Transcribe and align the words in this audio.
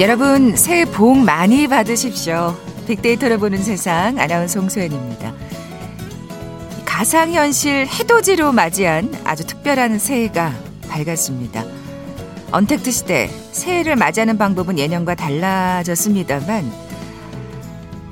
여러분 0.00 0.56
새해 0.56 0.86
복 0.86 1.18
많이 1.18 1.66
받으십시오. 1.66 2.56
빅데이터를 2.86 3.36
보는 3.36 3.62
세상 3.62 4.18
아나운서 4.18 4.58
송소연입니다. 4.58 5.34
가상현실 6.86 7.86
해돋이로 7.86 8.50
맞이한 8.52 9.12
아주 9.24 9.46
특별한 9.46 9.98
새해가 9.98 10.54
밝았습니다. 10.88 11.66
언택트 12.50 12.90
시대 12.90 13.28
새해를 13.52 13.94
맞이하는 13.96 14.38
방법은 14.38 14.78
예년과 14.78 15.16
달라졌습니다만 15.16 16.72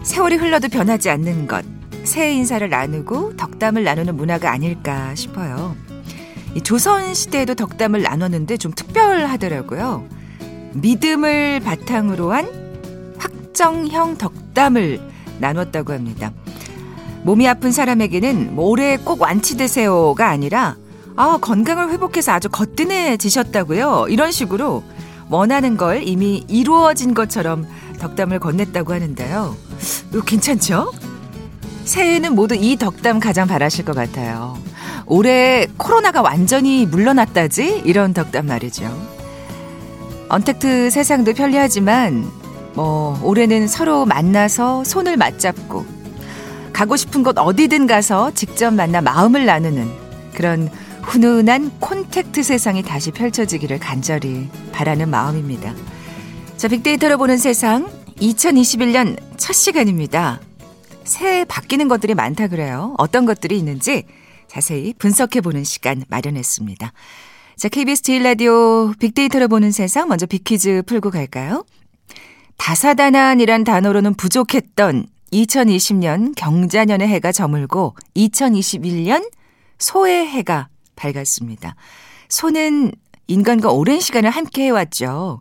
세월이 0.02 0.36
흘러도 0.36 0.68
변하지 0.68 1.08
않는 1.08 1.46
것 1.46 1.64
새해 2.04 2.34
인사를 2.34 2.68
나누고 2.68 3.38
덕담을 3.38 3.84
나누는 3.84 4.14
문화가 4.14 4.52
아닐까 4.52 5.14
싶어요. 5.14 5.74
조선 6.64 7.14
시대에도 7.14 7.54
덕담을 7.54 8.02
나눴는데 8.02 8.58
좀 8.58 8.72
특별하더라고요. 8.72 10.17
믿음을 10.74 11.60
바탕으로 11.60 12.32
한 12.32 13.14
확정형 13.18 14.18
덕담을 14.18 15.00
나눴다고 15.38 15.92
합니다. 15.92 16.32
몸이 17.22 17.48
아픈 17.48 17.72
사람에게는 17.72 18.54
뭐 18.54 18.66
올해 18.68 18.96
꼭 18.96 19.20
완치되세요가 19.20 20.28
아니라 20.28 20.76
아, 21.16 21.36
건강을 21.40 21.90
회복해서 21.90 22.32
아주 22.32 22.48
거뜬해지셨다고요. 22.48 24.06
이런 24.08 24.30
식으로 24.30 24.84
원하는 25.28 25.76
걸 25.76 26.06
이미 26.06 26.44
이루어진 26.48 27.12
것처럼 27.12 27.66
덕담을 27.98 28.38
건넸다고 28.38 28.90
하는데요. 28.90 29.56
이거 30.10 30.22
괜찮죠? 30.22 30.92
새해에는 31.84 32.34
모두 32.34 32.54
이 32.54 32.76
덕담 32.76 33.18
가장 33.18 33.48
바라실 33.48 33.84
것 33.84 33.96
같아요. 33.96 34.56
올해 35.06 35.66
코로나가 35.76 36.22
완전히 36.22 36.86
물러났다지? 36.86 37.82
이런 37.84 38.14
덕담 38.14 38.46
말이죠. 38.46 39.17
언택트 40.28 40.90
세상도 40.90 41.34
편리하지만 41.34 42.30
뭐 42.74 43.18
올해는 43.22 43.66
서로 43.66 44.04
만나서 44.04 44.84
손을 44.84 45.16
맞잡고 45.16 45.84
가고 46.72 46.96
싶은 46.96 47.22
곳 47.22 47.38
어디든 47.38 47.86
가서 47.86 48.32
직접 48.34 48.72
만나 48.72 49.00
마음을 49.00 49.46
나누는 49.46 49.90
그런 50.34 50.68
훈훈한 51.02 51.80
콘택트 51.80 52.42
세상이 52.42 52.82
다시 52.82 53.10
펼쳐지기를 53.10 53.78
간절히 53.80 54.48
바라는 54.72 55.08
마음입니다. 55.08 55.74
자, 56.56 56.68
빅데이터로 56.68 57.16
보는 57.18 57.38
세상 57.38 57.90
2021년 58.18 59.16
첫 59.38 59.54
시간입니다. 59.54 60.40
새해 61.04 61.44
바뀌는 61.46 61.88
것들이 61.88 62.14
많다 62.14 62.48
그래요. 62.48 62.94
어떤 62.98 63.24
것들이 63.24 63.56
있는지 63.56 64.04
자세히 64.48 64.92
분석해 64.98 65.40
보는 65.40 65.64
시간 65.64 66.04
마련했습니다. 66.08 66.92
자, 67.58 67.68
KBS 67.68 68.02
제일 68.02 68.22
라디오 68.22 68.92
빅데이터로 69.00 69.48
보는 69.48 69.72
세상 69.72 70.06
먼저 70.06 70.26
빅퀴즈 70.26 70.82
풀고 70.86 71.10
갈까요? 71.10 71.64
다사다난이란 72.56 73.64
단어로는 73.64 74.14
부족했던 74.14 75.08
2020년 75.32 76.34
경자년의 76.36 77.08
해가 77.08 77.32
저물고 77.32 77.96
2021년 78.14 79.28
소의 79.76 80.24
해가 80.28 80.68
밝았습니다. 80.94 81.74
소는 82.28 82.92
인간과 83.26 83.72
오랜 83.72 83.98
시간을 83.98 84.30
함께 84.30 84.66
해왔죠. 84.66 85.40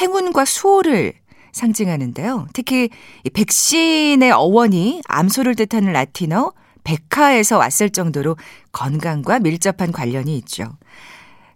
행운과 0.00 0.44
수호를 0.44 1.14
상징하는데요. 1.50 2.46
특히 2.52 2.90
백신의 3.34 4.30
어원이 4.30 5.02
암소를 5.08 5.56
뜻하는 5.56 5.92
라틴어 5.92 6.52
백화에서 6.84 7.58
왔을 7.58 7.90
정도로 7.90 8.36
건강과 8.70 9.40
밀접한 9.40 9.90
관련이 9.90 10.36
있죠. 10.38 10.76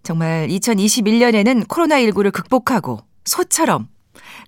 정말 0.02 0.48
2021년에는 0.48 1.66
코로나19를 1.66 2.32
극복하고 2.32 3.00
소처럼 3.24 3.88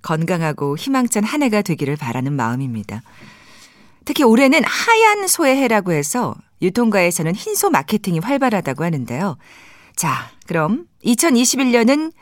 건강하고 0.02 0.76
희망찬 0.76 1.24
한 1.24 1.42
해가 1.42 1.62
되기를 1.62 1.96
바라는 1.96 2.32
마음입니다. 2.32 3.02
특히 4.04 4.24
올해는 4.24 4.62
하얀 4.64 5.28
소의 5.28 5.56
해라고 5.56 5.92
해서 5.92 6.34
유통가에서는 6.60 7.34
흰소 7.34 7.70
마케팅이 7.70 8.18
활발하다고 8.20 8.84
하는데요. 8.84 9.36
자, 9.96 10.30
그럼 10.46 10.86
2021년은 11.04 12.12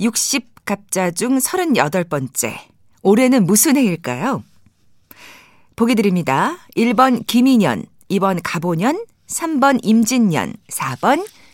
60갑자 0.00 1.14
중 1.14 1.38
38번째. 1.38 2.54
올해는 3.02 3.44
무슨 3.44 3.76
해일까요? 3.76 4.42
보기 5.76 5.94
드립니다. 5.94 6.58
1번 6.76 7.26
김인년, 7.26 7.84
2번 8.10 8.40
가보년, 8.42 9.04
3번 9.26 9.80
임진년, 9.82 10.54
4번 10.68 11.26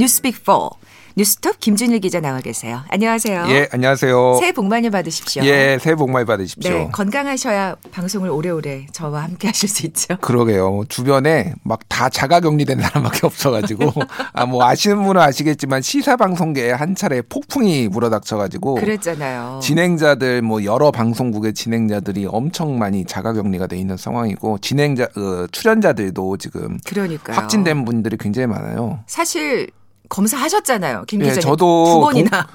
뉴스빅 0.00 0.36
4 0.46 0.70
뉴스톱 1.16 1.58
김준일 1.60 1.98
기자 1.98 2.20
나와 2.20 2.40
계세요. 2.40 2.82
안녕하세요. 2.88 3.46
예, 3.48 3.68
안녕하세요. 3.72 4.36
새해 4.38 4.52
복 4.52 4.66
많이 4.66 4.88
받으십시오. 4.88 5.42
예, 5.44 5.76
새해 5.78 5.94
복 5.96 6.08
많이 6.08 6.24
받으십시오. 6.24 6.72
네, 6.72 6.88
건강하셔야 6.92 7.76
방송을 7.90 8.30
오래오래 8.30 8.86
저와 8.92 9.24
함께 9.24 9.48
하실 9.48 9.68
수 9.68 9.84
있죠. 9.86 10.16
그러게요. 10.18 10.84
주변에 10.88 11.52
막 11.64 11.80
다 11.90 12.08
자가 12.08 12.40
격리된 12.40 12.80
사람밖에 12.80 13.26
없어가지고 13.26 13.92
아 14.32 14.46
뭐 14.46 14.64
아시는 14.64 15.02
분은 15.04 15.20
아시겠지만 15.20 15.82
시사 15.82 16.16
방송계에 16.16 16.70
한 16.70 16.94
차례 16.94 17.20
폭풍이 17.20 17.90
불어닥쳐가지고 17.90 18.76
그랬잖아요. 18.76 19.60
진행자들 19.62 20.40
뭐 20.40 20.64
여러 20.64 20.90
방송국의 20.92 21.52
진행자들이 21.52 22.24
엄청 22.30 22.78
많이 22.78 23.04
자가 23.04 23.34
격리가 23.34 23.66
돼 23.66 23.76
있는 23.76 23.98
상황이고 23.98 24.58
진행자 24.60 25.04
어, 25.16 25.46
출연자들도 25.52 26.38
지금 26.38 26.78
그러니까요. 26.86 27.36
확진된 27.36 27.84
분들이 27.84 28.16
굉장히 28.16 28.46
많아요. 28.46 29.00
사실 29.06 29.68
검사하셨잖아요. 30.10 31.04
김 31.06 31.20
기자님. 31.20 31.36
예, 31.38 31.40
저도 31.40 31.84
두 31.86 32.00
번이나. 32.00 32.46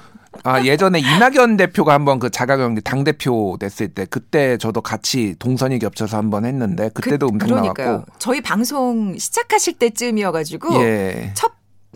아, 0.44 0.62
예전에 0.62 1.00
이낙연 1.00 1.56
대표가 1.56 1.94
한번 1.94 2.18
그 2.18 2.30
자가격리 2.30 2.82
당 2.82 3.04
대표 3.04 3.56
됐을 3.58 3.88
때 3.88 4.06
그때 4.08 4.58
저도 4.58 4.80
같이 4.82 5.34
동선이 5.38 5.78
겹쳐서 5.78 6.16
한번 6.16 6.44
했는데 6.44 6.90
그때도 6.94 7.28
그, 7.28 7.34
음성 7.34 7.48
그러니까요. 7.48 7.86
나왔고. 7.86 8.12
저희 8.18 8.40
방송 8.40 9.16
시작하실 9.18 9.74
때쯤이어가지고 9.78 10.74
예. 10.82 11.32
첫 11.34 11.52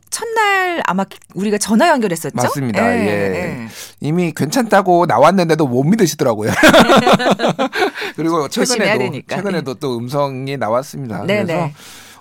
첫날 0.09 0.83
아마 0.87 1.05
우리가 1.35 1.59
전화 1.59 1.89
연결했었죠. 1.91 2.35
맞습니다. 2.35 2.97
예, 2.97 2.99
예. 2.99 3.07
예. 3.07 3.69
이미 4.01 4.33
괜찮다고 4.35 5.07
나왔는데도 5.07 5.69
못 5.69 5.85
믿으시더라고요. 5.85 6.51
그리고 8.17 8.49
최근에도. 8.49 9.21
최근에도 9.29 9.75
또 9.75 9.99
음성이 9.99 10.57
나왔습니다. 10.57 11.25
네네. 11.27 11.45
그래서 11.45 11.71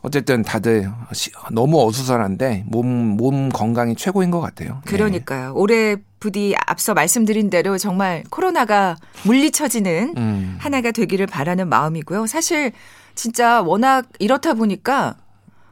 어쨌든 0.01 0.43
다들 0.43 0.89
시- 1.13 1.31
너무 1.51 1.85
어수선한데 1.85 2.63
몸, 2.67 2.87
몸 2.87 3.49
건강이 3.49 3.95
최고인 3.95 4.31
것 4.31 4.39
같아요. 4.39 4.81
예. 4.85 4.89
그러니까요. 4.89 5.53
올해 5.55 5.97
부디 6.19 6.55
앞서 6.67 6.93
말씀드린 6.93 7.49
대로 7.49 7.77
정말 7.77 8.23
코로나가 8.29 8.95
물리쳐지는 9.23 10.13
음. 10.17 10.57
하나가 10.59 10.91
되기를 10.91 11.27
바라는 11.27 11.67
마음이고요. 11.69 12.27
사실 12.27 12.71
진짜 13.15 13.61
워낙 13.61 14.05
이렇다 14.19 14.53
보니까 14.53 15.15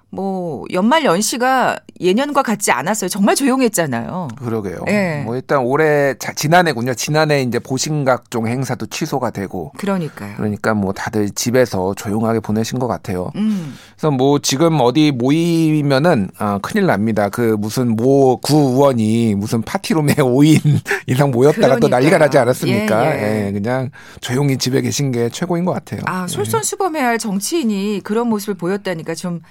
뭐 0.10 0.64
연말 0.72 1.04
연시가 1.04 1.78
예년과 2.00 2.42
같지 2.42 2.72
않았어요. 2.72 3.10
정말 3.10 3.36
조용했잖아요. 3.36 4.30
그러게요. 4.38 4.86
예. 4.88 5.22
뭐 5.26 5.36
일단 5.36 5.60
올해 5.60 6.14
자, 6.18 6.32
지난해군요. 6.34 6.94
지난해 6.94 7.42
이제 7.42 7.60
보신각종 7.60 8.48
행사도 8.48 8.86
취소가 8.86 9.32
되고 9.32 9.74
그러니까요. 9.78 10.36
그러니까 10.38 10.74
뭐 10.74 10.94
다들 10.94 11.30
집에서 11.32 11.94
조용하게 11.96 12.40
보내신 12.40 12.80
것 12.80 12.88
같아요. 12.88 13.32
음. 13.36 13.76
그래서 13.96 14.12
뭐 14.12 14.40
지금 14.40 14.80
어디 14.80 15.12
모이면은 15.12 16.30
아, 16.38 16.60
큰일 16.62 16.86
납니다. 16.86 17.28
그 17.30 17.58
무슨 17.60 17.96
모 17.96 18.38
구의원이 18.38 19.36
무슨 19.36 19.62
파티룸에 19.62 20.16
5인 20.24 20.80
이상 21.08 21.32
모였다가 21.32 21.80
또 21.80 21.90
난리가 21.90 22.18
그러니까요. 22.18 22.20
나지 22.20 22.38
않았습니까? 22.38 23.06
예, 23.18 23.22
예. 23.42 23.48
예, 23.48 23.52
그냥 23.52 23.90
조용히 24.22 24.58
집에 24.58 24.80
계신 24.82 25.12
게 25.12 25.30
최고인 25.30 25.66
것 25.66 25.74
같아요. 25.74 26.00
아, 26.06 26.28
솔선수범해야 26.28 27.06
할 27.06 27.18
정치인이 27.20 28.02
그런 28.06 28.30
모습을 28.30 28.54
보였다니까 28.56 29.14
좀 29.16 29.42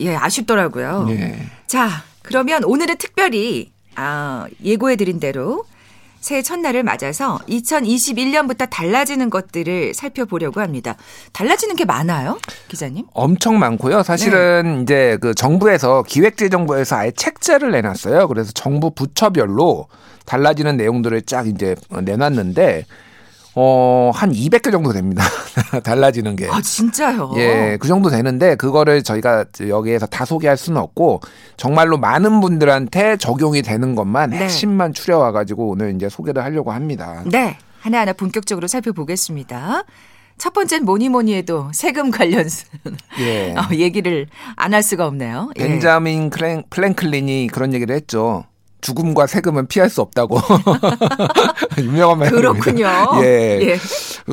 예, 0.00 0.14
아쉽더라고요. 0.16 1.06
예. 1.10 1.38
자, 1.66 2.04
그러면 2.22 2.64
오늘은 2.64 2.96
특별히 2.98 3.70
아, 3.94 4.46
예고해 4.62 4.96
드린 4.96 5.20
대로 5.20 5.64
새해 6.20 6.42
첫날을 6.42 6.82
맞아서 6.82 7.38
2021년부터 7.48 8.68
달라지는 8.68 9.30
것들을 9.30 9.94
살펴보려고 9.94 10.60
합니다. 10.60 10.96
달라지는 11.32 11.76
게 11.76 11.86
많아요, 11.86 12.38
기자님? 12.68 13.06
엄청 13.14 13.58
많고요. 13.58 14.02
사실은 14.02 14.76
네. 14.76 14.82
이제 14.82 15.18
그 15.20 15.34
정부에서 15.34 16.02
기획재정부에서 16.02 16.96
아예 16.96 17.10
책자를 17.10 17.70
내놨어요. 17.70 18.28
그래서 18.28 18.52
정부 18.52 18.90
부처별로 18.90 19.88
달라지는 20.26 20.76
내용들을 20.76 21.22
쫙 21.22 21.46
이제 21.48 21.74
내놨는데 21.90 22.84
어, 23.54 24.10
한 24.14 24.32
200개 24.32 24.70
정도 24.70 24.92
됩니다. 24.92 25.24
달라지는 25.82 26.36
게. 26.36 26.48
아, 26.50 26.60
진짜요? 26.60 27.32
예, 27.36 27.76
그 27.80 27.88
정도 27.88 28.08
되는데, 28.10 28.54
그거를 28.54 29.02
저희가 29.02 29.44
여기에서 29.68 30.06
다 30.06 30.24
소개할 30.24 30.56
수는 30.56 30.80
없고, 30.80 31.20
정말로 31.56 31.98
많은 31.98 32.40
분들한테 32.40 33.16
적용이 33.16 33.62
되는 33.62 33.94
것만 33.94 34.30
네. 34.30 34.36
핵심만 34.38 34.92
추려와가지고 34.92 35.68
오늘 35.68 35.94
이제 35.96 36.08
소개를 36.08 36.44
하려고 36.44 36.70
합니다. 36.72 37.22
네. 37.26 37.56
하나하나 37.80 38.12
본격적으로 38.12 38.66
살펴보겠습니다. 38.68 39.84
첫 40.38 40.52
번째는 40.54 40.86
뭐니 40.86 41.08
뭐니 41.10 41.34
해도 41.34 41.70
세금 41.74 42.10
관련 42.10 42.48
예. 43.20 43.52
어, 43.58 43.62
얘기를 43.72 44.26
안 44.56 44.72
할 44.72 44.82
수가 44.82 45.06
없네요. 45.06 45.50
예. 45.58 45.62
벤자민 45.66 46.30
플랭클린이 46.70 47.48
그런 47.52 47.74
얘기를 47.74 47.94
했죠. 47.94 48.44
죽음과 48.80 49.26
세금은 49.26 49.66
피할 49.66 49.88
수 49.90 50.00
없다고 50.00 50.38
유명한 51.78 52.18
말입니다. 52.18 52.52
그렇군요. 52.52 52.86
예. 53.22 53.60
예. 53.62 53.78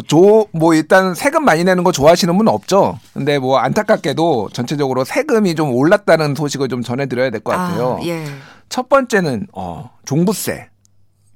조뭐 0.07 0.73
일단 0.73 1.13
세금 1.15 1.45
많이 1.45 1.63
내는 1.63 1.83
거 1.83 1.91
좋아하시는 1.91 2.37
분 2.37 2.47
없죠. 2.47 2.99
근데 3.13 3.39
뭐 3.39 3.57
안타깝게도 3.57 4.49
전체적으로 4.53 5.03
세금이 5.03 5.55
좀 5.55 5.73
올랐다는 5.73 6.35
소식을 6.35 6.67
좀 6.69 6.81
전해드려야 6.81 7.29
될 7.29 7.41
것 7.41 7.51
같아요. 7.51 7.99
아, 8.01 8.05
예. 8.05 8.25
첫 8.69 8.89
번째는 8.89 9.47
어 9.53 9.89
종부세. 10.05 10.69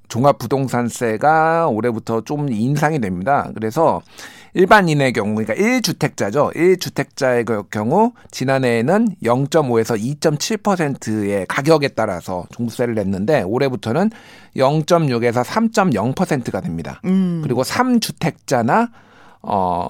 종합부동산세가 0.09 1.67
올해부터 1.69 2.21
좀 2.21 2.51
인상이 2.51 2.99
됩니다. 2.99 3.49
그래서 3.53 4.01
일반인의 4.53 5.13
경우, 5.13 5.35
그러니까 5.35 5.53
1주택자죠. 5.53 6.53
1주택자의 6.55 7.69
경우 7.69 8.13
지난해에는 8.31 9.15
0.5에서 9.23 10.19
2.7%의 10.19 11.45
가격에 11.47 11.89
따라서 11.89 12.45
종부세를 12.51 12.95
냈는데 12.95 13.43
올해부터는 13.43 14.11
0.6에서 14.55 15.43
3.0%가 15.43 16.61
됩니다. 16.61 17.01
음. 17.05 17.41
그리고 17.43 17.63
3주택자나 17.63 18.89
어 19.43 19.87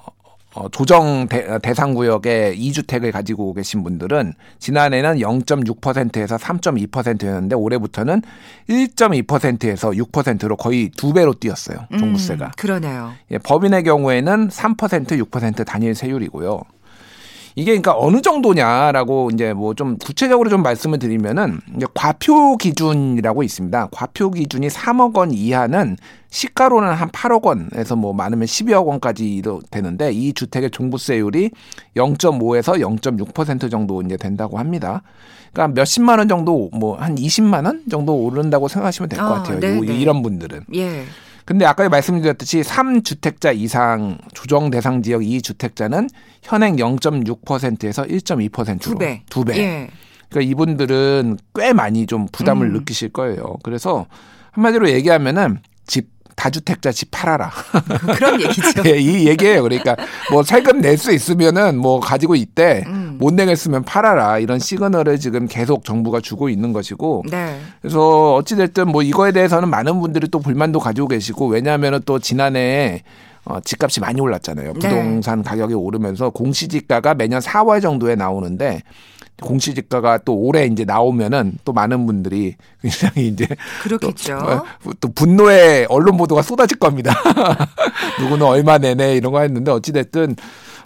어, 0.54 0.68
조정 0.70 1.28
대, 1.28 1.74
상 1.74 1.94
구역에 1.94 2.54
2주택을 2.56 3.12
가지고 3.12 3.54
계신 3.54 3.84
분들은 3.84 4.34
지난해는 4.60 5.18
0.6%에서 5.18 6.36
3.2%였는데 6.38 7.56
올해부터는 7.56 8.22
1.2%에서 8.70 9.92
6%로 9.92 10.58
거의 10.58 10.90
두 10.96 11.14
배로 11.14 11.34
뛰었어요. 11.34 11.88
종부세가. 11.98 12.46
음, 12.46 12.52
그러네요. 12.58 13.14
예, 13.32 13.38
법인의 13.38 13.84
경우에는 13.84 14.50
3% 14.50 15.26
6% 15.26 15.66
단일 15.66 15.96
세율이고요. 15.96 16.62
이게 17.56 17.72
그러니까 17.72 17.96
어느 17.98 18.22
정도냐라고 18.22 19.30
이제 19.34 19.54
뭐 19.54 19.74
좀 19.74 19.98
구체적으로 19.98 20.50
좀 20.50 20.62
말씀을 20.64 21.00
드리면은 21.00 21.60
이제 21.76 21.86
과표 21.94 22.58
기준이라고 22.58 23.44
있습니다. 23.44 23.88
과표 23.92 24.32
기준이 24.32 24.68
3억 24.68 25.16
원 25.18 25.32
이하는 25.32 25.98
시가로는 26.30 26.90
한 26.94 27.10
8억 27.10 27.44
원에서 27.44 27.96
뭐 27.96 28.14
많으면 28.14 28.46
12억 28.46 28.86
원까지 28.86 29.42
되는데 29.70 30.12
이 30.12 30.34
주택의 30.34 30.72
종부세율이 30.72 31.52
0.5에서 31.96 32.80
0.6% 32.80 33.72
정도 33.72 34.02
이제 34.02 34.18
된다고 34.18 34.58
합니다. 34.60 35.02
그러니까 35.54 35.74
몇십만 35.82 36.20
원 36.20 36.28
정도 36.28 36.70
뭐 36.74 36.96
한 36.98 37.16
20만 37.16 37.66
원 37.66 37.84
정도 37.90 38.16
오른다고 38.16 38.68
생각하시면 38.68 39.10
될것 39.10 39.26
아, 39.28 39.34
같아요. 39.36 39.60
네, 39.60 39.76
요, 39.78 39.82
네. 39.82 39.94
이런 40.00 40.22
분들은. 40.22 40.62
예. 40.76 41.04
근데 41.52 41.66
아까 41.66 41.90
말씀드렸듯이 41.90 42.62
3주택자 42.62 43.54
이상 43.54 44.18
조정 44.34 44.70
대상 44.72 45.02
지역 45.02 45.20
2주택자는 45.20 46.10
현행 46.42 46.78
0.6%에서 46.78 48.04
1.2%로 48.04 48.78
두 48.80 48.96
배. 48.96 49.24
두 49.30 49.44
배. 49.44 49.58
예. 49.58 49.90
그러니까 50.30 50.50
이분들은 50.50 51.40
꽤 51.54 51.74
많이 51.74 52.06
좀 52.06 52.28
부담을 52.32 52.68
음. 52.68 52.74
느끼실 52.76 53.10
거예요. 53.10 53.58
그래서 53.64 54.06
한마디로 54.52 54.92
얘기하면은 54.92 55.60
집 55.86 56.08
다주택자 56.42 56.92
집 56.92 57.10
팔아라. 57.12 57.52
그런 58.18 58.42
얘기죠. 58.42 58.82
예, 58.90 58.98
이 58.98 59.28
얘기예요. 59.28 59.62
그러니까 59.62 59.96
뭐 60.32 60.42
세금 60.42 60.82
낼 60.82 60.98
수 60.98 61.12
있으면은 61.12 61.78
뭐 61.78 62.00
가지고 62.00 62.36
있대. 62.36 62.84
음. 62.88 63.18
못 63.20 63.34
내겠으면 63.34 63.84
팔아라. 63.84 64.40
이런 64.40 64.58
시그널을 64.60 65.20
지금 65.20 65.48
계속 65.48 65.84
정부가 65.86 66.20
주고 66.20 66.50
있는 66.50 66.74
것이고. 66.74 67.26
네. 67.30 67.60
그래서 67.82 68.36
어찌 68.36 68.56
됐든 68.56 68.88
뭐 68.88 69.04
이거에 69.04 69.32
대해서는 69.32 69.70
많은 69.70 70.00
분들이 70.00 70.28
또 70.30 70.40
불만도 70.40 70.80
가지고 70.80 71.08
계시고 71.08 71.48
왜냐하면은 71.48 72.00
또 72.06 72.18
지난해 72.20 73.04
어, 73.46 73.60
집값이 73.60 74.00
많이 74.00 74.20
올랐잖아요. 74.22 74.74
네. 74.74 74.80
부동산 74.80 75.44
네. 75.44 75.50
가격이 75.50 75.74
오르면서 75.74 76.30
공시지가가 76.32 77.14
매년 77.16 77.40
4월 77.40 77.82
정도에 77.82 78.16
나오는데 78.16 78.82
공시지가가 79.42 80.20
또 80.20 80.36
올해 80.36 80.66
이제 80.66 80.86
나오면은 80.86 81.58
또 81.66 81.74
많은 81.74 82.06
분들이 82.06 82.56
굉장히 82.82 83.28
이제 83.28 83.48
그렇겠죠. 83.84 84.38
또, 84.40 84.46
어, 84.46 84.94
또 85.00 85.12
분노의 85.14 85.88
언론 85.90 86.18
보도가 86.18 86.42
쏟아질 86.42 86.78
겁니다. 86.78 87.14
누구는 88.22 88.46
얼마 88.46 88.78
내내 88.78 89.16
이런 89.16 89.32
거 89.32 89.42
했는데 89.42 89.72
어찌 89.72 89.92
됐든 89.92 90.36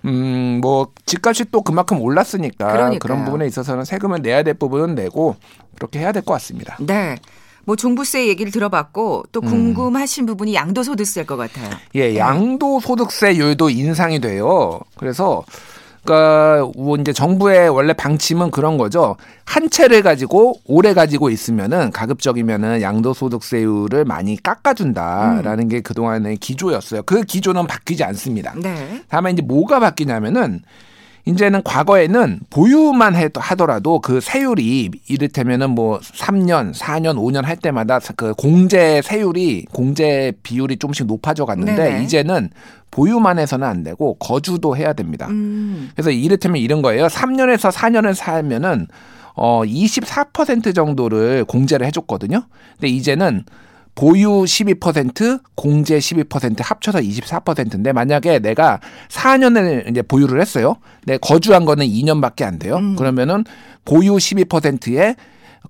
음, 0.06 0.60
뭐 0.62 0.88
집값이 1.06 1.46
또 1.52 1.62
그만큼 1.64 2.00
올랐으니까 2.00 2.68
그러니까요. 2.72 3.00
그런 3.00 3.26
부분에 3.26 3.46
있어서는 3.48 3.86
세금을 3.86 4.22
내야 4.22 4.44
될 4.44 4.54
부분은 4.54 4.96
내고 4.96 5.36
그렇게 5.76 6.00
해야 6.00 6.12
될 6.12 6.22
것 6.22 6.34
같습니다. 6.34 6.78
네. 6.80 7.18
뭐 7.68 7.76
종부세 7.76 8.28
얘기를 8.28 8.52
들어봤고 8.52 9.24
또 9.32 9.42
음. 9.42 9.46
궁금하신 9.48 10.24
음. 10.24 10.28
부분이 10.28 10.54
양도소득세일 10.54 11.26
것 11.26 11.36
같아요. 11.36 11.68
예, 11.96 12.10
네. 12.10 12.18
양도소득세율도 12.18 13.72
인상이 13.72 14.20
돼요. 14.20 14.80
그래서 14.98 15.44
그러니까 16.06 16.72
뭐 16.78 16.96
이제 16.98 17.12
정부의 17.12 17.70
원래 17.70 17.94
방침은 17.94 18.52
그런 18.52 18.78
거죠. 18.78 19.18
한 19.44 19.70
채를 19.70 20.04
가지고 20.04 20.60
오래 20.66 20.94
가지고 20.94 21.30
있으면은 21.30 21.92
가급적이면은 21.92 22.82
양도소득세율을 22.82 24.06
많이 24.06 24.42
깎아준다라는 24.42 25.66
음. 25.66 25.70
게 25.70 25.82
그동안의 25.82 26.38
기조였어요. 26.38 27.04
그 27.04 27.24
기조는 27.24 27.68
바뀌지 27.68 28.04
않습니다. 28.04 28.54
네. 28.56 29.02
다만 29.10 29.34
이제 29.34 29.42
뭐가 29.42 29.80
바뀌냐면은 29.80 30.62
이제는 31.26 31.64
과거에는 31.64 32.42
보유만 32.52 33.16
해도 33.16 33.42
하더라도 33.42 34.00
그 34.00 34.22
세율이 34.22 34.92
이를테면은 35.08 35.72
뭐 35.72 36.00
3년, 36.00 36.74
4년, 36.74 37.18
5년 37.18 37.44
할 37.44 37.58
때마다 37.58 38.00
그 38.16 38.34
공제 38.36 39.02
세율이 39.02 39.66
공제 39.74 40.34
비율이 40.44 40.78
조금씩 40.78 41.08
높아져 41.08 41.46
갔는데 41.46 41.76
네네. 41.76 42.04
이제는 42.04 42.50
보유만 42.92 43.40
해서는 43.40 43.68
안 43.68 43.84
되고 43.84 44.14
거주도 44.16 44.78
해야 44.78 44.94
됩니다. 44.94 45.28
음. 45.30 45.90
그래서 45.96 46.12
이를테면 46.12 46.62
이런 46.62 46.84
거예요. 46.84 47.08
3년에서 47.08 47.72
4년을 47.72 48.14
살면은 48.14 48.88
어 49.34 49.64
24% 49.66 50.74
정도를 50.74 51.44
공제를 51.46 51.88
해 51.88 51.92
줬거든요. 51.92 52.44
근데 52.74 52.88
이제는 52.88 53.44
보유 53.96 54.44
12%, 54.44 55.42
공제 55.56 55.98
12% 55.98 56.62
합쳐서 56.62 57.00
24%인데 57.00 57.94
만약에 57.94 58.40
내가 58.40 58.80
4년을 59.10 59.90
이제 59.90 60.02
보유를 60.02 60.42
했어요. 60.42 60.76
내 61.06 61.18
거주한 61.18 61.66
거는 61.66 61.88
2년밖에 61.88 62.44
안 62.44 62.60
돼요. 62.60 62.76
음. 62.78 62.96
그러면은 62.98 63.46
보유 63.86 64.18
12%에 64.18 65.16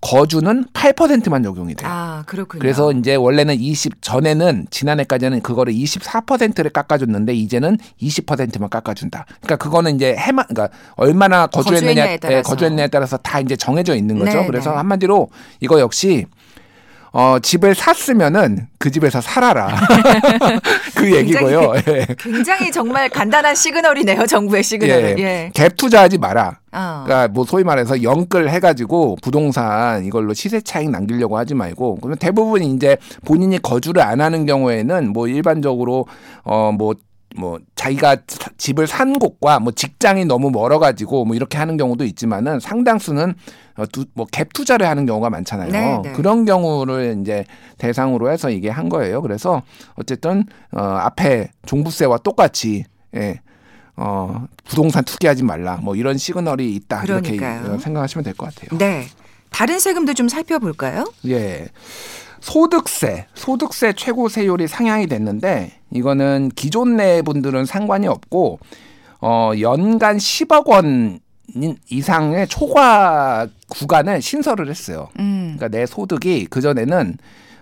거주는 0.01 0.65
8%만 0.73 1.43
적용이 1.43 1.75
돼요. 1.75 1.89
아, 1.89 2.23
그렇군요. 2.25 2.59
그래서 2.59 2.91
이제 2.91 3.15
원래는 3.15 3.55
20 3.59 4.01
전에는 4.01 4.67
지난해까지는 4.69 5.41
그거를 5.41 5.73
24%를 5.73 6.71
깎아줬는데 6.71 7.33
이제는 7.33 7.77
20%만 8.01 8.69
깎아준다. 8.69 9.25
그러니까 9.41 9.55
그거는 9.55 9.95
이제 9.95 10.15
해만 10.17 10.45
그러니까 10.47 10.75
얼마나 10.95 11.47
거주했느냐, 11.47 11.93
거주했냐에 11.93 12.17
따라서, 12.17 12.49
거주했냐에 12.49 12.87
따라서 12.87 13.17
다 13.17 13.39
이제 13.39 13.55
정해져 13.55 13.95
있는 13.95 14.19
거죠. 14.19 14.41
네, 14.41 14.47
그래서 14.47 14.71
네. 14.71 14.77
한마디로 14.77 15.29
이거 15.61 15.79
역시 15.79 16.25
어, 17.17 17.39
집을 17.39 17.75
샀으면은 17.75 18.67
그 18.77 18.91
집에서 18.91 19.21
살아라. 19.21 19.73
그 20.97 21.15
얘기고요. 21.15 21.71
굉장히, 21.71 21.97
예. 21.99 22.07
굉장히 22.19 22.71
정말 22.73 23.07
간단한 23.07 23.55
시그널이네요. 23.55 24.25
정부의 24.25 24.61
시그널. 24.61 25.17
예. 25.17 25.23
예. 25.23 25.51
갭 25.53 25.77
투자하지 25.77 26.17
마라. 26.17 26.59
어. 26.73 27.03
그러니까 27.05 27.29
뭐 27.29 27.45
소위 27.45 27.63
말해서 27.63 28.03
영끌 28.03 28.49
해가지고 28.49 29.15
부동산 29.21 30.03
이걸로 30.03 30.33
시세 30.33 30.59
차익 30.59 30.89
남기려고 30.89 31.37
하지 31.37 31.53
말고 31.53 31.99
그러면 32.01 32.17
대부분 32.17 32.61
이제 32.63 32.97
본인이 33.23 33.59
거주를 33.59 34.01
안 34.01 34.19
하는 34.19 34.45
경우에는 34.45 35.13
뭐 35.13 35.29
일반적으로 35.29 36.07
어뭐 36.43 36.95
뭐 37.37 37.59
자기가 37.75 38.17
집을 38.57 38.87
산 38.87 39.19
곳과 39.19 39.59
뭐 39.59 39.71
직장이 39.71 40.25
너무 40.25 40.49
멀어 40.51 40.79
가지고 40.79 41.25
뭐 41.25 41.35
이렇게 41.35 41.57
하는 41.57 41.77
경우도 41.77 42.03
있지만은 42.05 42.59
상당수는 42.59 43.33
어, 43.77 43.83
뭐갭 43.83 44.53
투자를 44.53 44.87
하는 44.87 45.05
경우가 45.05 45.29
많잖아요. 45.29 45.71
네, 45.71 45.97
네. 46.03 46.11
그런 46.13 46.45
경우를 46.45 47.17
이제 47.21 47.45
대상으로 47.77 48.31
해서 48.31 48.49
이게 48.49 48.69
한 48.69 48.87
거예요. 48.89 49.21
그래서 49.21 49.61
어쨌든 49.95 50.45
어 50.71 50.79
앞에 50.81 51.49
종부세와 51.65 52.19
똑같이 52.19 52.85
예. 53.15 53.41
어 53.97 54.45
부동산 54.65 55.03
투기하지 55.03 55.43
말라. 55.43 55.77
뭐 55.81 55.95
이런 55.95 56.17
시그널이 56.17 56.73
있다. 56.75 57.01
그러니까요. 57.01 57.65
이렇게 57.65 57.79
생각하시면 57.83 58.23
될 58.23 58.33
것 58.33 58.53
같아요. 58.53 58.77
네. 58.77 59.07
다른 59.51 59.79
세금도 59.79 60.13
좀 60.15 60.27
살펴볼까요? 60.27 61.11
예. 61.27 61.67
소득세, 62.45 63.25
소득세 63.33 63.91
최고 63.93 64.29
세율이 64.29 64.67
상향이 64.67 65.07
됐는데 65.07 65.71
이거는 65.91 66.51
기존 66.55 66.95
내 66.95 67.23
분들은 67.23 67.65
상관이 67.65 68.07
없고 68.07 68.59
어 69.19 69.51
연간 69.59 70.17
10억 70.17 70.67
원 70.67 71.19
이상의 71.89 72.47
초과 72.47 73.47
구간을 73.69 74.21
신설을 74.21 74.69
했어요. 74.69 75.07
음. 75.17 75.55
그러니까 75.57 75.75
내 75.75 75.87
소득이 75.87 76.45
그 76.45 76.61
전에는 76.61 77.17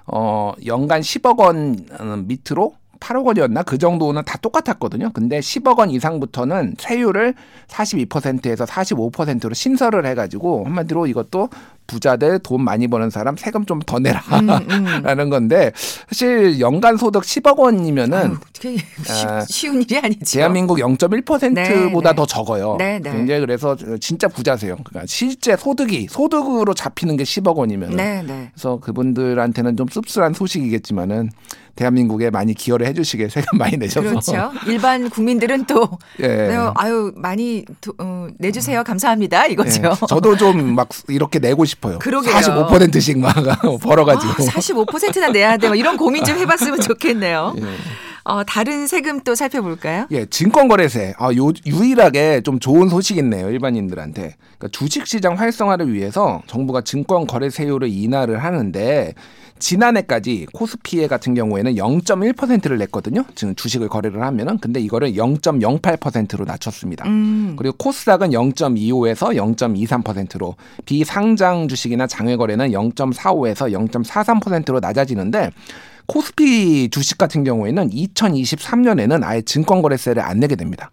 어 0.07 0.51
연간 0.65 0.99
10억 0.99 1.39
원 1.39 2.27
밑으로 2.27 2.73
8억 3.03 3.25
원이었나 3.25 3.63
그 3.63 3.77
정도는 3.77 4.23
다 4.25 4.37
똑같았거든요. 4.37 5.11
근데 5.13 5.39
10억 5.39 5.79
원 5.79 5.91
이상부터는 5.91 6.75
세율을 6.77 7.35
42%에서 7.67 8.65
45%로 8.65 9.53
신설을 9.53 10.05
해가지고 10.05 10.65
한마디로 10.65 11.07
이것도 11.07 11.49
부자들 11.87 12.39
돈 12.39 12.63
많이 12.63 12.87
버는 12.87 13.09
사람 13.09 13.35
세금 13.37 13.65
좀 13.65 13.79
더 13.85 13.99
내라라는 13.99 14.49
음, 14.69 15.03
음. 15.19 15.29
건데 15.29 15.71
사실 16.09 16.59
연간 16.59 16.95
소득 16.97 17.23
10억 17.23 17.57
원이면은 17.57 18.17
아유, 18.17 18.37
되게 18.53 18.77
쉬- 19.03 19.25
아, 19.27 19.43
쉬운 19.47 19.81
일이 19.81 19.97
아니죠. 19.97 20.37
대한민국 20.37 20.77
0.1%보다 20.77 22.11
네, 22.11 22.15
더 22.15 22.25
적어요. 22.25 22.75
네, 22.79 22.99
네. 22.99 23.11
굉장히 23.11 23.41
그래서 23.41 23.75
진짜 23.99 24.27
부자세요. 24.27 24.77
그러니까 24.83 25.05
실제 25.07 25.57
소득이 25.57 26.07
소득으로 26.09 26.73
잡히는 26.73 27.17
게 27.17 27.23
10억 27.23 27.55
원이면 27.57 27.91
네, 27.97 28.23
네. 28.25 28.51
그래서 28.53 28.79
그분들한테는 28.79 29.75
좀 29.77 29.87
씁쓸한 29.87 30.33
소식이겠지만은 30.33 31.29
대한민국에 31.75 32.29
많이 32.29 32.53
기여를 32.53 32.85
해주시게 32.87 33.29
세금 33.33 33.57
많이 33.57 33.77
내셔서 33.77 34.07
그렇죠. 34.09 34.51
일반 34.67 35.09
국민들은 35.09 35.65
또 35.65 35.89
예. 36.19 36.27
네, 36.27 36.55
아유 36.75 37.11
많이 37.15 37.65
도- 37.81 37.93
어, 37.97 38.27
내주세요 38.37 38.83
감사합니다 38.83 39.47
이거죠. 39.47 39.81
예. 39.83 40.07
저도 40.07 40.37
좀 40.37 40.73
막 40.75 40.89
이렇게 41.07 41.39
내고 41.39 41.65
싶어요. 41.65 41.99
그러게요. 41.99 42.33
45%씩 42.33 43.19
막 43.19 43.33
벌어가지고. 43.81 44.33
45%나 44.45 45.29
내야 45.29 45.57
돼. 45.57 45.67
뭐 45.67 45.75
이런 45.75 45.97
고민 45.97 46.23
좀 46.23 46.37
해봤으면 46.37 46.79
좋겠네요. 46.81 47.53
예. 47.57 47.63
어, 48.25 48.43
다른 48.45 48.87
세금 48.87 49.19
또 49.21 49.35
살펴볼까요? 49.35 50.07
예, 50.11 50.25
증권거래세. 50.25 51.13
아, 51.17 51.29
요, 51.35 51.51
유일하게 51.65 52.41
좀 52.41 52.57
좋은 52.59 52.87
소식이 52.87 53.19
있네요, 53.19 53.49
일반인들한테. 53.49 54.35
그러니까 54.57 54.67
주식시장 54.71 55.37
활성화를 55.37 55.93
위해서 55.93 56.41
정부가 56.47 56.81
증권거래세율을 56.81 57.89
인하를 57.89 58.41
하는데, 58.41 59.13
지난해까지 59.63 60.47
코스피에 60.51 61.07
같은 61.07 61.33
경우에는 61.35 61.75
0.1%를 61.75 62.77
냈거든요. 62.79 63.23
지금 63.33 63.55
주식을 63.55 63.87
거래를 63.87 64.21
하면은. 64.21 64.57
근데 64.57 64.81
이거를 64.81 65.13
0.08%로 65.13 66.43
낮췄습니다. 66.43 67.07
음, 67.07 67.55
그리고 67.57 67.77
코스닥은 67.77 68.31
0.25에서 68.31 69.33
0.23%로 69.55 70.55
비상장 70.85 71.69
주식이나 71.69 72.07
장외 72.07 72.35
거래는 72.35 72.71
0.45에서 72.71 73.71
0.43%로 73.89 74.81
낮아지는데 74.81 75.51
코스피 76.07 76.89
주식 76.89 77.17
같은 77.17 77.45
경우에는 77.45 77.89
2023년에는 77.89 79.23
아예 79.23 79.41
증권거래세를 79.41 80.21
안 80.21 80.41
내게 80.41 80.57
됩니다. 80.57 80.91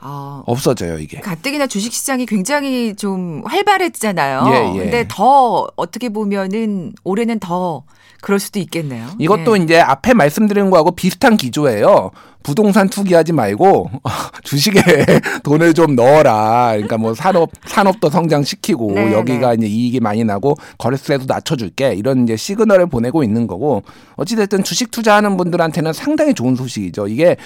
어, 0.00 0.42
없어져요 0.46 0.98
이게. 0.98 1.20
가뜩이나 1.20 1.68
주식 1.68 1.92
시장이 1.92 2.26
굉장히 2.26 2.96
좀 2.96 3.42
활발했잖아요. 3.44 4.44
예, 4.48 4.74
예. 4.74 4.82
근데 4.82 5.04
더 5.08 5.68
어떻게 5.76 6.08
보면은 6.08 6.94
올해는 7.04 7.38
더 7.38 7.84
그럴 8.20 8.38
수도 8.38 8.58
있겠네요. 8.58 9.06
이것도 9.18 9.58
예. 9.58 9.62
이제 9.62 9.80
앞에 9.80 10.14
말씀드린 10.14 10.70
거하고 10.70 10.92
비슷한 10.92 11.36
기조예요. 11.36 12.10
부동산 12.42 12.88
투기하지 12.88 13.32
말고 13.32 13.90
주식에 14.44 14.80
돈을 15.44 15.74
좀 15.74 15.94
넣어라. 15.96 16.70
그러니까 16.72 16.96
뭐 16.96 17.14
산업 17.14 17.50
산업도 17.66 18.08
성장시키고 18.10 18.92
네, 18.92 19.12
여기가 19.12 19.54
이제 19.54 19.66
이익이 19.66 20.00
많이 20.00 20.24
나고 20.24 20.56
거래세도 20.78 21.24
낮춰줄게 21.26 21.94
이런 21.94 22.24
이제 22.24 22.36
시그널을 22.36 22.86
보내고 22.86 23.22
있는 23.22 23.46
거고 23.46 23.82
어찌됐든 24.16 24.64
주식 24.64 24.90
투자하는 24.90 25.36
분들한테는 25.36 25.92
상당히 25.92 26.32
좋은 26.34 26.54
소식이죠. 26.56 27.08
이게 27.08 27.36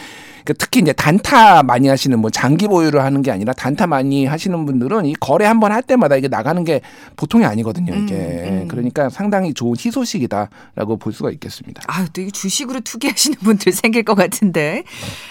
그 0.45 0.55
특히 0.55 0.81
이제 0.81 0.93
단타 0.93 1.63
많이 1.63 1.87
하시는 1.87 2.19
뭐 2.19 2.29
장기 2.29 2.67
보유를 2.67 3.01
하는 3.05 3.23
게 3.23 3.31
아니라 3.31 3.53
단타 3.53 3.87
많이 3.87 4.27
하시는 4.27 4.67
분들은 4.67 5.07
이 5.07 5.15
거래 5.21 5.47
한 5.47 5.61
번 5.61 5.71
할 5.73 5.81
때마다 5.83 6.17
이게 6.17 6.27
나가는 6.27 6.65
게 6.65 6.81
보통이 7.17 7.45
아니거든요. 7.45 7.95
이게 7.95 8.15
음, 8.15 8.63
음. 8.63 8.69
그러니까 8.69 9.09
상당히 9.09 9.55
좋은 9.55 9.77
희소식이다라고 9.79 10.97
볼 10.99 11.13
수가 11.13 11.31
있겠습니다. 11.31 11.83
아유, 11.87 12.07
또 12.13 12.21
이거 12.21 12.31
주식으로 12.33 12.81
투기하시는 12.81 13.39
분들 13.39 13.73
생길 13.73 14.03
것 14.03 14.17
같은데. 14.17 14.83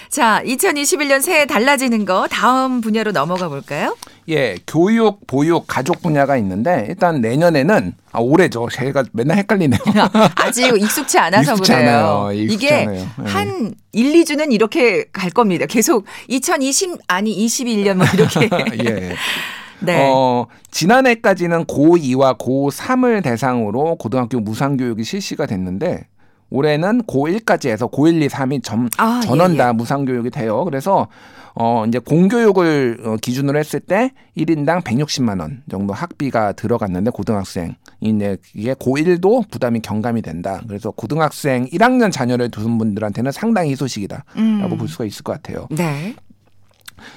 자, 0.08 0.42
2021년 0.44 1.22
새해 1.22 1.46
달라지는 1.46 2.04
거 2.04 2.28
다음 2.28 2.82
분야로 2.82 3.12
넘어가 3.12 3.48
볼까요? 3.48 3.96
예, 4.28 4.56
교육, 4.66 5.26
보육, 5.26 5.66
가족 5.66 6.02
분야가 6.02 6.36
있는데 6.36 6.84
일단 6.88 7.22
내년에는 7.22 7.94
아 8.12 8.18
올해죠. 8.20 8.68
제가 8.70 9.04
맨날 9.12 9.38
헷갈리네요. 9.38 9.80
아직 10.36 10.66
익숙치 10.76 11.18
않아서 11.18 11.52
익숙치 11.52 11.72
그래요. 11.72 11.88
않아요. 11.88 12.32
이게. 12.34 12.84
네. 12.86 13.06
한 13.24 13.74
1, 13.92 14.12
2주는 14.12 14.52
이렇게 14.52 15.06
갈 15.12 15.30
겁니다. 15.30 15.64
계속 15.64 16.04
2020 16.28 16.98
아니 17.08 17.34
21년 17.46 17.94
뭐 17.94 18.06
이렇게. 18.12 18.50
예. 18.84 19.14
네. 19.80 19.96
어, 19.98 20.46
지난해까지는 20.70 21.64
고2와 21.64 22.38
고3을 22.38 23.22
대상으로 23.24 23.96
고등학교 23.96 24.38
무상교육이 24.38 25.02
실시가 25.02 25.46
됐는데 25.46 26.06
올해는 26.52 27.02
고1까지 27.04 27.70
해서 27.70 27.88
고1, 27.88 28.22
2, 28.22 28.28
3이 28.28 28.62
점, 28.62 28.88
아, 28.98 29.20
전원 29.24 29.54
예, 29.54 29.56
다 29.56 29.72
무상교육이 29.72 30.30
돼요. 30.30 30.64
그래서 30.64 31.08
어, 31.54 31.84
이제 31.86 31.98
공교육을 31.98 33.00
어, 33.04 33.16
기준으로 33.20 33.58
했을 33.58 33.80
때 33.80 34.12
1인당 34.36 34.82
160만 34.82 35.40
원 35.40 35.62
정도 35.70 35.92
학비가 35.92 36.52
들어갔는데 36.52 37.10
고등학생 37.10 37.74
이제 38.00 38.36
이게 38.54 38.74
고1도 38.74 39.50
부담이 39.50 39.80
경감이 39.80 40.22
된다. 40.22 40.60
그래서 40.66 40.90
고등학생 40.90 41.66
1학년 41.66 42.12
자녀를 42.12 42.50
두는 42.50 42.78
분들한테는 42.78 43.32
상당히 43.32 43.74
소식이다라고 43.76 44.24
음. 44.36 44.76
볼 44.78 44.88
수가 44.88 45.04
있을 45.04 45.22
것 45.22 45.32
같아요. 45.32 45.66
네. 45.70 46.14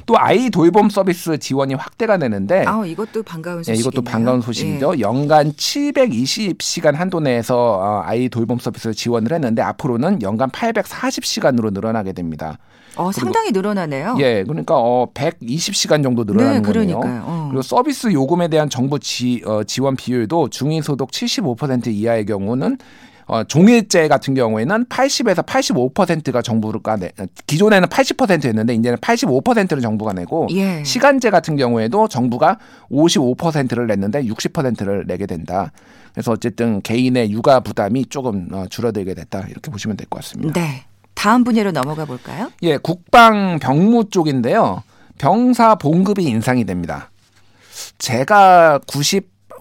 또 0.06 0.18
아이 0.18 0.50
돌봄 0.50 0.90
서비스 0.90 1.38
지원이 1.38 1.74
확대가 1.76 2.18
되는데 2.18 2.66
아, 2.66 2.86
이것도 2.86 3.24
반가운 3.24 3.64
네. 3.64 3.74
예. 3.74 3.76
이것도 3.76 4.02
반가운 4.04 4.42
소식이죠. 4.42 5.00
연간 5.00 5.52
720시간 5.52 6.94
한도 6.96 7.20
내에서 7.20 7.56
어, 7.56 8.02
아이 8.06 8.30
돌봄 8.30 8.60
서비스를 8.60 8.94
지원을 8.94 9.32
했는데 9.32 9.62
앞으로는 9.62 10.22
연간 10.22 10.50
840시간으로 10.50 11.74
늘어나게 11.74 12.14
됩니다. 12.14 12.58
어, 12.98 13.12
상당히 13.12 13.52
늘어나네요. 13.52 14.16
예, 14.20 14.44
그러니까 14.44 14.76
어 14.78 15.08
120시간 15.14 16.02
정도 16.02 16.24
늘어나는 16.24 16.62
네, 16.62 16.74
거네요. 16.74 17.02
어. 17.04 17.48
그리고 17.50 17.62
서비스 17.62 18.12
요금에 18.12 18.48
대한 18.48 18.70
정부 18.70 19.00
지, 19.00 19.42
어, 19.46 19.64
지원 19.64 19.96
비율도 19.96 20.50
중위소득 20.50 21.12
75% 21.12 21.88
이하의 21.88 22.26
경우는 22.26 22.78
어, 23.28 23.44
종일제 23.44 24.08
같은 24.08 24.36
경우에는 24.36 24.86
80에서 24.86 25.46
85%가 25.46 26.42
정부가 26.42 26.96
내, 26.98 27.12
기존에는 27.48 27.88
80%였는데 27.88 28.76
이제는 28.76 28.98
85%를 29.00 29.82
정부가 29.82 30.14
내고 30.14 30.48
예. 30.52 30.84
시간제 30.84 31.32
같은 31.32 31.56
경우에도 31.56 32.08
정부가 32.08 32.60
55%를 32.92 33.88
냈는데 33.88 34.24
60%를 34.24 35.06
내게 35.08 35.26
된다. 35.26 35.72
그래서 36.14 36.32
어쨌든 36.32 36.82
개인의 36.82 37.32
육아 37.32 37.62
부담이 37.62 38.06
조금 38.08 38.48
어, 38.54 38.66
줄어들게 38.70 39.14
됐다 39.16 39.46
이렇게 39.50 39.72
보시면 39.72 39.98
될 39.98 40.08
것 40.08 40.22
같습니다. 40.22 40.54
네. 40.60 40.86
다음 41.16 41.44
분야로 41.44 41.72
넘어가 41.72 42.06
볼까요? 42.06 42.52
예, 42.62 42.78
국방 42.78 43.58
병무 43.60 44.10
쪽인데요. 44.12 44.84
병사 45.18 45.76
봉급이 45.76 46.24
인상이 46.24 46.66
됩니다. 46.66 47.10
제가 47.98 48.80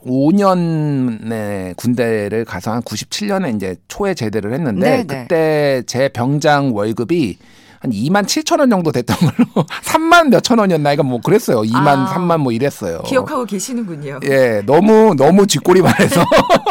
95년에 0.04 1.76
군대를 1.76 2.44
가서 2.44 2.72
한 2.72 2.82
97년에 2.82 3.54
이제 3.56 3.76
초에 3.88 4.14
제대를 4.14 4.52
했는데 4.52 4.90
네, 4.90 5.04
네. 5.04 5.22
그때 5.22 5.82
제 5.86 6.08
병장 6.08 6.74
월급이 6.74 7.38
한 7.80 7.90
2만 7.90 8.24
7천 8.24 8.60
원 8.60 8.70
정도 8.70 8.92
됐던 8.92 9.16
걸로 9.16 9.66
3만 9.84 10.28
몇천 10.28 10.58
원이었나 10.58 10.92
이거 10.94 11.02
뭐 11.02 11.20
그랬어요. 11.20 11.62
2만 11.62 11.86
아. 11.86 12.14
3만 12.14 12.38
뭐 12.38 12.52
이랬어요. 12.52 13.02
기억하고 13.02 13.44
계시는군요. 13.44 14.20
예, 14.24 14.62
너무 14.64 15.14
너무 15.16 15.46
쥐꼬리만 15.46 15.92
해서 16.00 16.24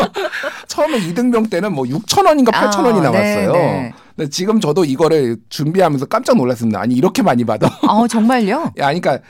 처음에 0.68 0.98
이등병 0.98 1.50
때는 1.50 1.72
뭐 1.74 1.86
6천 1.86 2.26
원인가 2.26 2.52
8천 2.52 2.86
원이 2.86 3.00
아, 3.00 3.02
네, 3.02 3.10
나왔어요. 3.12 3.52
네. 3.54 3.94
근데 4.16 4.30
지금 4.30 4.60
저도 4.60 4.86
이거를 4.86 5.38
준비하면서 5.50 6.06
깜짝 6.06 6.38
놀랐습니다. 6.38 6.80
아니 6.80 6.96
이렇게 6.96 7.22
많이 7.22 7.44
받아? 7.44 7.68
어, 7.88 8.06
정말요? 8.10 8.74
야, 8.80 8.88
아니 8.88 9.02
그러니까 9.02 9.26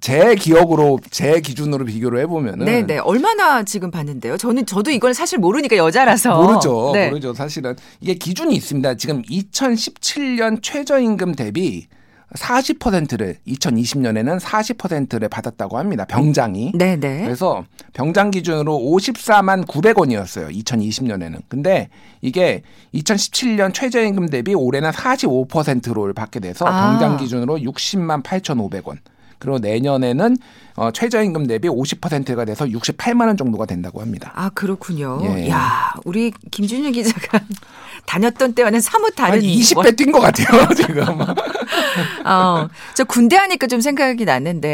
제 0.00 0.34
기억으로 0.34 1.00
제 1.10 1.40
기준으로 1.40 1.84
비교를 1.84 2.20
해보면은 2.20 2.64
네, 2.64 2.82
네. 2.86 2.98
얼마나 2.98 3.62
지금 3.64 3.90
받는데요? 3.90 4.36
저는 4.36 4.66
저도 4.66 4.90
이걸 4.90 5.14
사실 5.14 5.38
모르니까 5.38 5.76
여자라서 5.76 6.42
모르죠, 6.42 6.90
네. 6.94 7.08
모르죠. 7.08 7.34
사실은 7.34 7.74
이게 8.00 8.14
기준이 8.14 8.54
있습니다. 8.54 8.94
지금 8.96 9.22
2017년 9.22 10.62
최저임금 10.62 11.34
대비 11.34 11.88
40%를 12.36 13.36
2020년에는 13.46 14.38
40%를 14.38 15.28
받았다고 15.28 15.78
합니다. 15.78 16.04
병장이. 16.04 16.72
네, 16.74 16.96
네. 16.96 17.22
그래서 17.24 17.64
병장 17.92 18.30
기준으로 18.30 18.78
54만 18.78 19.66
900원이었어요. 19.66 20.54
2020년에는. 20.54 21.42
근데 21.48 21.88
이게 22.20 22.62
2017년 22.94 23.74
최저임금 23.74 24.28
대비 24.28 24.54
올해는 24.54 24.90
45%를 24.90 26.12
받게 26.12 26.40
돼서 26.40 26.66
아. 26.66 26.90
병장 26.90 27.16
기준으로 27.16 27.58
60만 27.58 28.22
8,500원. 28.22 28.98
그리고 29.40 29.58
내년에는 29.58 30.36
어, 30.76 30.90
최저임금 30.92 31.46
대비 31.48 31.68
50%가 31.68 32.44
돼서 32.44 32.64
68만 32.66 33.26
원 33.26 33.36
정도가 33.36 33.66
된다고 33.66 34.00
합니다. 34.00 34.30
아 34.36 34.50
그렇군요. 34.50 35.20
예. 35.24 35.48
야 35.50 35.92
우리 36.04 36.32
김준일 36.52 36.92
기자가 36.92 37.40
다녔던 38.06 38.54
때와는 38.54 38.80
사뭇 38.80 39.18
한 39.18 39.30
다른 39.30 39.42
20배 39.42 39.96
뛴 39.96 40.12
것 40.12 40.20
같아요 40.20 40.68
지금. 40.76 41.04
어, 42.24 42.68
저 42.94 43.04
군대 43.04 43.36
하니까 43.36 43.66
좀 43.66 43.80
생각이 43.80 44.24
났는데 44.24 44.68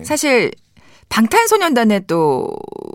네. 0.00 0.04
사실 0.04 0.50
방탄소년단의 1.16 2.06
또 2.06 2.48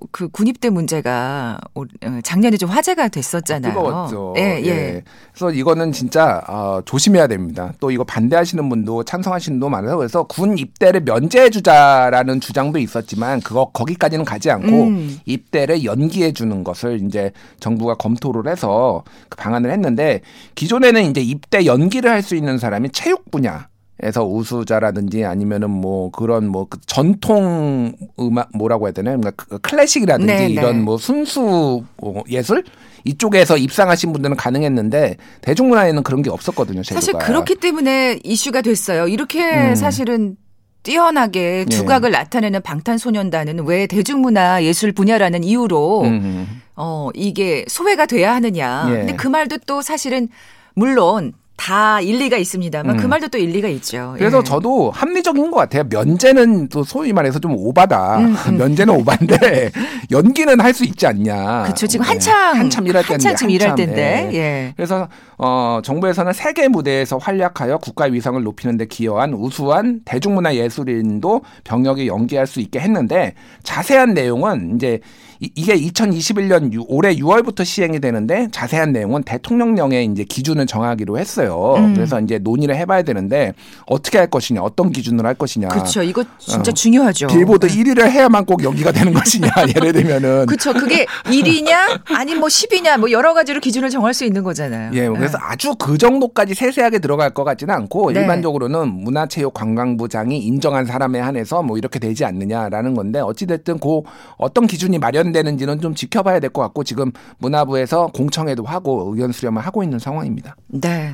그 0.10 0.30
군입대 0.30 0.70
문제가 0.70 1.60
올- 1.76 1.88
어, 2.04 2.20
작년에 2.24 2.58
좀 2.58 2.70
화제가 2.70 3.10
됐었잖아요. 3.10 3.74
뜨거웠죠. 3.74 4.34
예, 4.38 4.62
예. 4.66 5.04
그래서 5.32 5.52
이거는 5.52 5.92
진짜 5.92 6.42
어, 6.48 6.80
조심해야 6.86 7.28
됩니다. 7.28 7.74
또 7.80 7.92
이거 7.92 8.04
반대하시는 8.06 8.68
분도 8.70 9.04
찬성하시는 9.04 9.60
분도 9.60 9.70
많아서 9.70 9.98
그래서 9.98 10.24
군 10.24 10.58
입대를 10.58 11.02
면제해 11.02 11.50
주자라는 11.52 12.40
주장도 12.40 12.80
있었지만 12.80 13.42
그거 13.42 13.70
거기까지는 13.74 14.24
가지 14.26 14.50
않고 14.50 14.68
음. 14.86 15.20
입대를 15.26 15.84
연기해 15.84 16.32
주는 16.32 16.64
것을 16.64 17.02
이제 17.06 17.32
정부가 17.60 17.96
검토를 17.96 18.50
해서 18.50 19.04
그 19.30 19.38
방안을 19.38 19.70
했는데 19.72 20.22
기존에는 20.56 21.04
이제 21.12 21.22
입대 21.22 21.66
연기를 21.66 22.10
할 22.10 22.24
수 22.24 22.34
있는 22.36 22.58
사람이 22.58 22.90
체육 22.92 23.30
분야 23.30 23.68
에서 24.04 24.24
우수자라든지 24.24 25.26
아니면은 25.26 25.72
뭐 25.72 26.12
그런 26.12 26.48
뭐그 26.48 26.82
전통 26.86 27.94
음악 28.20 28.50
뭐라고 28.54 28.86
해야 28.86 28.94
되나요? 28.94 29.18
그러니까 29.18 29.46
그 29.50 29.58
클래식이라든지 29.58 30.34
네, 30.34 30.50
이런 30.50 30.78
네. 30.78 30.84
뭐 30.84 31.00
순수 31.00 31.84
뭐 31.98 32.24
예술 32.30 32.64
이쪽에서 33.06 33.58
입상하신 33.58 34.14
분들은 34.14 34.36
가능했는데 34.36 35.18
대중문화에는 35.42 36.04
그런 36.04 36.22
게 36.22 36.30
없었거든요. 36.30 36.84
제도가. 36.84 37.02
사실 37.02 37.14
그렇기 37.18 37.56
때문에 37.56 38.20
이슈가 38.24 38.62
됐어요. 38.62 39.08
이렇게 39.08 39.70
음. 39.70 39.76
사실은 39.76 40.38
뛰어나게 40.84 41.62
예. 41.62 41.66
두각을 41.66 42.12
나타내는 42.12 42.62
방탄소년단은 42.62 43.66
왜 43.66 43.88
대중문화 43.88 44.64
예술 44.64 44.92
분야라는 44.92 45.44
이유로 45.44 46.04
음, 46.04 46.62
어 46.76 47.10
이게 47.16 47.66
소외가 47.68 48.06
돼야 48.06 48.36
하느냐. 48.36 48.88
예. 48.90 48.98
근데 49.00 49.16
그 49.16 49.28
말도 49.28 49.58
또 49.66 49.82
사실은 49.82 50.30
물론 50.76 51.34
다 51.58 52.00
일리가 52.00 52.38
있습니다만 52.38 52.96
음. 52.96 53.02
그 53.02 53.08
말도 53.08 53.28
또 53.30 53.38
일리가 53.38 53.68
있죠. 53.70 54.14
그래서 54.18 54.40
예. 54.40 54.44
저도 54.44 54.92
합리적인 54.92 55.50
것 55.52 55.58
같아요. 55.58 55.84
면제는 55.90 56.70
또 56.70 56.84
소위 56.84 57.12
말해서 57.12 57.40
좀 57.40 57.56
오바다. 57.56 58.20
음, 58.20 58.36
음. 58.48 58.58
면제는 58.58 58.94
오바인데 58.96 59.72
연기는 60.12 60.60
할 60.62 60.74
수 60.78 60.84
있지 60.86 61.08
않냐. 61.08 61.64
그렇죠. 61.64 61.88
지금 61.88 62.04
네. 62.06 62.10
한창 62.12 62.56
한참 62.56 62.86
일할 62.86 63.04
때인데. 63.06 63.34
지금 63.36 63.50
일할 63.50 63.70
한참, 63.72 63.86
때인데. 63.88 64.30
예. 64.34 64.38
예. 64.38 64.74
그래서 64.78 65.08
어 65.40 65.80
정부에서는 65.84 66.32
세계 66.34 66.68
무대에서 66.68 67.18
활약하여 67.18 67.80
국가 67.80 68.06
위상을 68.06 68.42
높이는 68.44 68.78
데 68.78 68.86
기여한 68.86 69.34
우수한 69.34 70.02
대중문화 70.06 70.54
예술인도 70.56 71.42
병역에 71.64 72.06
연기할 72.06 72.46
수 72.46 72.60
있게 72.60 72.80
했는데 72.80 73.34
자세한 73.64 74.14
내용은 74.14 74.76
이제 74.76 75.00
이- 75.40 75.52
이게 75.56 75.76
2021년 75.76 76.74
유- 76.74 76.86
올해 76.88 77.16
6월부터 77.16 77.64
시행이 77.64 78.00
되는데 78.00 78.48
자세한 78.52 78.92
내용은 78.92 79.24
대통령령에 79.24 80.04
이제 80.04 80.24
기준을 80.24 80.66
정하기로 80.68 81.18
했어요. 81.20 81.47
음. 81.54 81.94
그래서 81.94 82.20
이제 82.20 82.38
논의를 82.40 82.76
해봐야 82.76 83.02
되는데 83.04 83.54
어떻게 83.86 84.18
할 84.18 84.28
것이냐, 84.28 84.62
어떤 84.62 84.92
기준으로 84.92 85.28
할 85.28 85.36
것이냐. 85.36 85.70
그렇죠. 85.70 86.04
이거 86.04 86.24
진짜 86.40 86.72
어. 86.72 86.74
중요하죠. 86.74 87.28
빌보드 87.28 87.68
1위를 87.68 88.10
해야만 88.10 88.46
꼭 88.46 88.64
연기가 88.64 88.92
되는 88.92 89.14
것이냐, 89.14 89.50
예를 89.76 89.94
들면은. 89.94 90.46
그렇죠. 90.48 90.74
그게 90.74 91.06
1위냐 91.26 92.02
아니 92.16 92.36
뭐 92.36 92.48
10위냐 92.50 92.98
뭐 93.00 93.12
여러 93.12 93.34
가지로 93.34 93.60
기준을 93.60 93.90
정할 93.90 94.14
수 94.14 94.26
있는 94.26 94.44
거잖아요. 94.44 94.92
예, 94.94 95.08
그래서 95.08 95.38
아주 95.42 95.76
그 95.76 95.98
정도까지 95.98 96.54
세세하게 96.56 97.00
들어갈 97.00 97.30
것 97.32 97.44
같지는 97.44 97.74
않고 97.74 98.12
네. 98.12 98.22
일반적으로는 98.22 98.88
문화체육관광부장이 98.90 100.40
인정한 100.40 100.86
사람에 100.86 101.20
한해서 101.20 101.62
뭐 101.64 101.78
이렇게 101.78 102.00
되지 102.00 102.26
않느냐라는 102.26 102.94
건데 102.96 103.20
어찌됐든 103.20 103.80
그 103.80 104.02
어떤 104.38 104.68
기준이 104.68 104.98
마련되는지는 105.00 105.82
좀 105.82 105.94
지켜봐야 105.96 106.40
될 106.40 106.48
것 106.48 106.62
같고 106.62 106.84
지금 106.86 107.12
문화부에서 107.40 108.08
공청회도 108.14 108.64
하고 108.64 109.12
의견 109.14 109.32
수렴을 109.34 109.62
하고 109.62 109.84
있는 109.84 110.00
상황입니다. 110.00 110.56
네. 110.68 111.14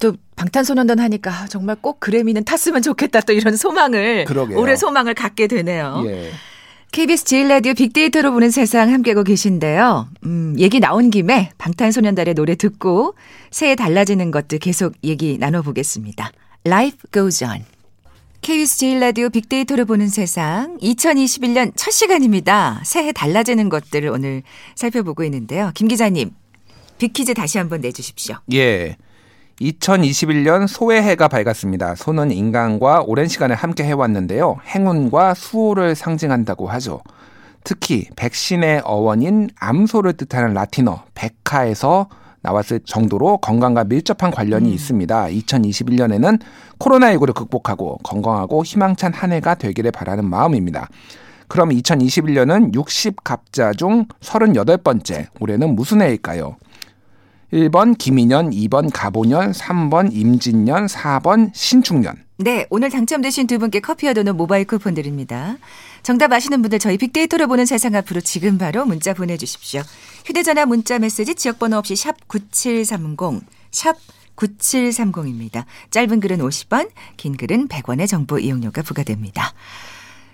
또 0.00 0.14
방탄소년단 0.36 0.98
하니까 0.98 1.30
아, 1.30 1.46
정말 1.48 1.76
꼭 1.80 2.00
그래미는 2.00 2.44
탔으면 2.44 2.82
좋겠다 2.82 3.20
또 3.22 3.32
이런 3.32 3.56
소망을 3.56 4.24
그러게요. 4.24 4.58
올해 4.58 4.76
소망을 4.76 5.14
갖게 5.14 5.46
되네요. 5.46 6.04
예. 6.06 6.30
KBS 6.92 7.24
제일 7.24 7.48
라디오 7.48 7.74
빅데이터로 7.74 8.32
보는 8.32 8.50
세상 8.50 8.90
함께하고 8.92 9.22
계신데요. 9.22 10.08
음, 10.24 10.54
얘기 10.58 10.80
나온 10.80 11.10
김에 11.10 11.50
방탄소년단의 11.58 12.34
노래 12.34 12.54
듣고 12.54 13.14
새해 13.50 13.74
달라지는 13.74 14.30
것들 14.30 14.58
계속 14.58 14.94
얘기 15.04 15.36
나눠보겠습니다. 15.38 16.32
Life 16.66 16.98
goes 17.12 17.44
on. 17.44 17.64
KBS 18.40 18.78
제일 18.78 19.00
라디오 19.00 19.28
빅데이터로 19.28 19.84
보는 19.84 20.08
세상 20.08 20.78
2021년 20.78 21.72
첫 21.76 21.90
시간입니다. 21.90 22.80
새해 22.84 23.12
달라지는 23.12 23.68
것들을 23.68 24.08
오늘 24.08 24.42
살펴보고 24.74 25.24
있는데요. 25.24 25.72
김 25.74 25.88
기자님, 25.88 26.30
빅퀴즈 26.98 27.34
다시 27.34 27.58
한번 27.58 27.80
내주십시오. 27.80 28.36
예. 28.54 28.96
2021년 29.60 30.66
소해해가 30.66 31.28
밝았습니다. 31.28 31.94
소는 31.96 32.30
인간과 32.30 33.02
오랜 33.04 33.26
시간을 33.26 33.56
함께 33.56 33.84
해왔는데요. 33.84 34.58
행운과 34.66 35.34
수호를 35.34 35.94
상징한다고 35.94 36.68
하죠. 36.68 37.00
특히 37.64 38.08
백신의 38.16 38.82
어원인 38.84 39.50
암소를 39.58 40.14
뜻하는 40.14 40.54
라틴어 40.54 41.02
백화에서 41.14 42.08
나왔을 42.40 42.80
정도로 42.84 43.38
건강과 43.38 43.84
밀접한 43.84 44.30
관련이 44.30 44.72
있습니다. 44.72 45.26
2021년에는 45.26 46.40
코로나19를 46.78 47.34
극복하고 47.34 47.98
건강하고 48.04 48.64
희망찬 48.64 49.12
한 49.12 49.32
해가 49.32 49.56
되기를 49.56 49.90
바라는 49.90 50.24
마음입니다. 50.24 50.88
그럼 51.48 51.70
2021년은 51.70 52.72
60갑자 52.74 53.76
중 53.76 54.06
38번째. 54.20 55.26
올해는 55.40 55.74
무슨 55.74 56.00
해일까요? 56.00 56.56
1번 57.52 57.96
김인년, 57.96 58.50
2번 58.50 58.90
가보년, 58.92 59.52
3번 59.52 60.10
임진년, 60.12 60.86
4번 60.86 61.50
신축년. 61.54 62.14
네, 62.36 62.66
오늘 62.70 62.90
당첨되신 62.90 63.46
두 63.46 63.58
분께 63.58 63.80
커피와 63.80 64.12
도넛 64.12 64.36
모바일 64.36 64.64
쿠폰 64.66 64.94
드립니다. 64.94 65.56
정답 66.02 66.32
아시는 66.32 66.62
분들 66.62 66.78
저희 66.78 66.96
빅데이터로 66.98 67.48
보는 67.48 67.66
세상 67.66 67.94
앞으로 67.94 68.20
지금 68.20 68.58
바로 68.58 68.84
문자 68.84 69.12
보내주십시오. 69.14 69.82
휴대전화 70.24 70.66
문자 70.66 70.98
메시지 70.98 71.34
지역번호 71.34 71.78
없이 71.78 71.96
샵 71.96 72.28
9730, 72.28 73.42
샵 73.72 73.96
9730입니다. 74.36 75.64
짧은 75.90 76.20
글은 76.20 76.38
50원, 76.38 76.90
긴 77.16 77.36
글은 77.36 77.68
100원의 77.68 78.06
정보 78.06 78.38
이용료가 78.38 78.82
부과됩니다. 78.82 79.52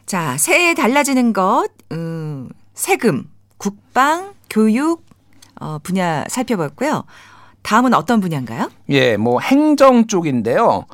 자, 0.04 0.36
새해 0.36 0.74
달라지는 0.74 1.32
것, 1.32 1.68
음, 1.92 2.50
세금, 2.74 3.30
국방, 3.56 4.34
교육 4.50 5.06
어, 5.60 5.78
분야 5.82 6.24
살펴봤고요. 6.28 7.04
다음은 7.62 7.94
어떤 7.94 8.20
분야인가요? 8.20 8.70
예, 8.90 9.16
뭐 9.16 9.40
행정 9.40 10.06
쪽인데요. 10.06 10.86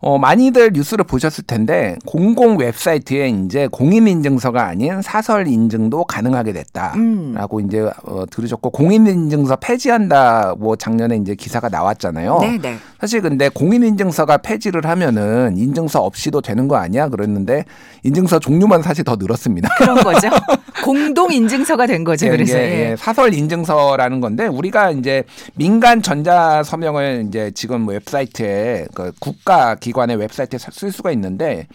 어, 0.00 0.16
많이들 0.16 0.70
뉴스를 0.72 1.04
보셨을 1.04 1.44
텐데 1.44 1.96
공공 2.06 2.58
웹사이트에 2.58 3.28
이제 3.30 3.68
공인 3.70 4.06
인증서가 4.06 4.64
아닌 4.64 5.02
사설 5.02 5.48
인증도 5.48 6.04
가능하게 6.04 6.52
됐다라고 6.52 7.56
음. 7.58 7.66
이제 7.66 7.90
어, 8.04 8.24
들으셨고 8.30 8.70
공인 8.70 9.06
인증서 9.06 9.56
폐지한다 9.56 10.54
뭐 10.56 10.76
작년에 10.76 11.16
이제 11.16 11.34
기사가 11.34 11.68
나왔잖아요. 11.68 12.38
네, 12.40 12.58
네. 12.58 12.78
사실 13.00 13.20
근데 13.22 13.48
공인 13.48 13.82
인증서가 13.82 14.38
폐지를 14.38 14.86
하면은 14.86 15.56
인증서 15.56 16.00
없이도 16.02 16.42
되는 16.42 16.68
거 16.68 16.76
아니야? 16.76 17.08
그랬는데 17.08 17.64
인증서 18.04 18.38
종류만 18.38 18.82
사실 18.82 19.02
더 19.02 19.16
늘었습니다. 19.16 19.68
그런 19.78 19.96
거죠. 19.96 20.28
공동 20.84 21.32
인증서가 21.32 21.86
된 21.86 22.04
거죠. 22.04 22.26
예, 22.26 22.30
그래서 22.30 22.56
이게, 22.56 22.64
예. 22.64 22.90
예, 22.90 22.96
사설 22.96 23.34
인증서라는 23.34 24.20
건데 24.20 24.46
우리가 24.46 24.92
이제 24.92 25.24
민간 25.54 26.02
전자 26.02 26.62
서명을 26.62 27.24
이제 27.28 27.50
지금 27.54 27.82
뭐 27.82 27.94
웹사이트에 27.94 28.86
그 28.94 29.12
국가 29.18 29.74
기관의 29.74 30.16
웹사이트에 30.16 30.58
쓸 30.58 30.92
수가 30.92 31.12
있는데 31.12 31.66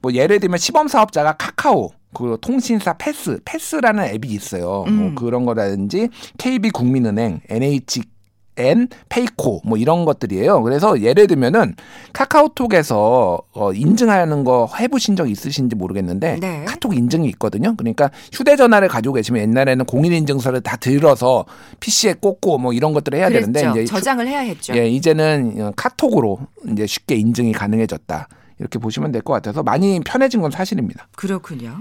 뭐 0.00 0.12
예를 0.12 0.40
들면 0.40 0.58
시범 0.58 0.88
사업자가 0.88 1.32
카카오 1.34 1.90
그 2.14 2.36
통신사 2.40 2.92
패스 2.94 3.40
패스라는 3.44 4.04
앱이 4.04 4.28
있어요. 4.28 4.84
뭐 4.84 4.86
음. 4.88 5.14
그런 5.14 5.44
거라든지 5.46 6.08
KB 6.38 6.70
국민은행, 6.70 7.40
NHN, 7.48 8.88
페이코 9.08 9.60
뭐 9.64 9.78
이런 9.78 10.04
것들이에요. 10.04 10.62
그래서 10.62 11.00
예를 11.00 11.26
들면은 11.26 11.74
카카오톡에서 12.12 13.40
어, 13.52 13.72
인증하는 13.72 14.44
거 14.44 14.68
해보신 14.78 15.16
적 15.16 15.30
있으신지 15.30 15.74
모르겠는데 15.76 16.38
네. 16.40 16.64
카톡 16.66 16.94
인증이 16.96 17.28
있거든요. 17.30 17.74
그러니까 17.76 18.10
휴대전화를 18.32 18.88
가지고 18.88 19.14
계시면 19.14 19.42
옛날에는 19.42 19.84
공인인증서를 19.86 20.60
다 20.60 20.76
들어서 20.76 21.44
PC에 21.80 22.14
꽂고 22.20 22.58
뭐 22.58 22.72
이런 22.72 22.92
것들을 22.92 23.18
해야 23.18 23.28
그랬죠. 23.28 23.52
되는데 23.52 23.82
이제 23.82 23.84
저장을 23.92 24.26
해야 24.26 24.40
했죠. 24.40 24.74
예, 24.76 24.88
이제는 24.88 25.56
어, 25.60 25.72
카톡으로 25.76 26.40
이제 26.72 26.86
쉽게 26.86 27.14
인증이 27.16 27.52
가능해졌다. 27.52 28.28
이렇게 28.58 28.78
보시면 28.78 29.10
될 29.12 29.22
것 29.22 29.32
같아서 29.32 29.62
많이 29.62 30.00
편해진 30.00 30.40
건 30.40 30.50
사실입니다. 30.50 31.08
그렇군요. 31.16 31.78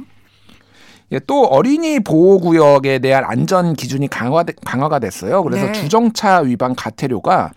예, 1.12 1.20
또 1.28 1.46
어린이 1.46 2.00
보호 2.00 2.40
구역에 2.40 3.00
대한 3.00 3.24
안전 3.26 3.74
기준이 3.74 4.08
강화, 4.08 4.44
강화가 4.66 5.00
됐어요. 5.00 5.44
그래서 5.44 5.66
네. 5.68 5.74
주정차 5.74 6.40
위반 6.40 6.74
가태료가 6.76 7.52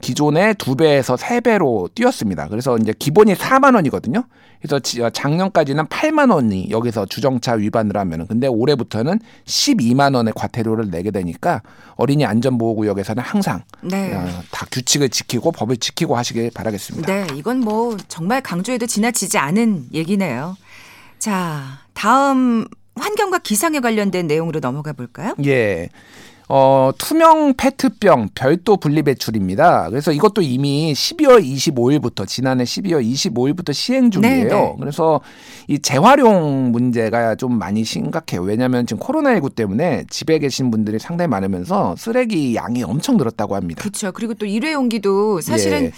기존의 0.00 0.54
두 0.56 0.74
배에서 0.76 1.16
세 1.16 1.40
배로 1.40 1.88
뛰었습니다. 1.94 2.48
그래서 2.48 2.76
이제 2.78 2.92
기본이 2.98 3.34
4만 3.34 3.74
원이거든요. 3.74 4.24
그래서 4.60 4.78
지- 4.78 5.02
어, 5.02 5.10
작년까지는 5.10 5.86
8만 5.86 6.32
원이 6.32 6.68
여기서 6.70 7.04
주정차 7.06 7.52
위반을 7.52 7.96
하면은 7.98 8.26
근데 8.26 8.46
올해부터는 8.46 9.20
12만 9.46 10.14
원의 10.14 10.32
과태료를 10.34 10.90
내게 10.90 11.10
되니까 11.10 11.60
어린이 11.96 12.24
안전보호구역에서는 12.24 13.22
항상 13.22 13.62
네. 13.82 14.14
어, 14.14 14.26
다 14.50 14.66
규칙을 14.70 15.10
지키고 15.10 15.52
법을 15.52 15.76
지키고 15.76 16.16
하시길 16.16 16.50
바라겠습니다. 16.54 17.06
네, 17.12 17.26
이건 17.36 17.60
뭐 17.60 17.96
정말 18.08 18.40
강조해도 18.42 18.86
지나치지 18.86 19.36
않은 19.38 19.86
얘기네요. 19.92 20.56
자, 21.18 21.62
다음 21.94 22.66
환경과 23.04 23.38
기상에 23.38 23.80
관련된 23.80 24.26
내용으로 24.26 24.60
넘어가 24.60 24.94
볼까요? 24.94 25.34
예. 25.44 25.90
어, 26.48 26.90
투명 26.98 27.54
페트병 27.56 28.30
별도 28.34 28.76
분리 28.76 29.02
배출입니다. 29.02 29.88
그래서 29.88 30.12
이것도 30.12 30.42
이미 30.42 30.92
12월 30.92 31.42
25일부터 31.42 32.26
지난해 32.26 32.64
12월 32.64 33.02
25일부터 33.02 33.72
시행 33.72 34.10
중이에요. 34.10 34.44
네, 34.44 34.48
네. 34.48 34.76
그래서 34.78 35.20
이 35.68 35.78
재활용 35.78 36.70
문제가 36.70 37.34
좀 37.34 37.58
많이 37.58 37.82
심각해요. 37.84 38.42
왜냐하면 38.42 38.86
지금 38.86 39.02
코로나19 39.02 39.54
때문에 39.54 40.04
집에 40.10 40.38
계신 40.38 40.70
분들이 40.70 40.98
상당히 40.98 41.28
많으면서 41.28 41.94
쓰레기 41.96 42.54
양이 42.54 42.82
엄청 42.82 43.16
늘었다고 43.16 43.56
합니다. 43.56 43.80
그렇죠. 43.80 44.12
그리고 44.12 44.34
또 44.34 44.44
일회용기도 44.44 45.40
사실은 45.40 45.84
예. 45.84 45.92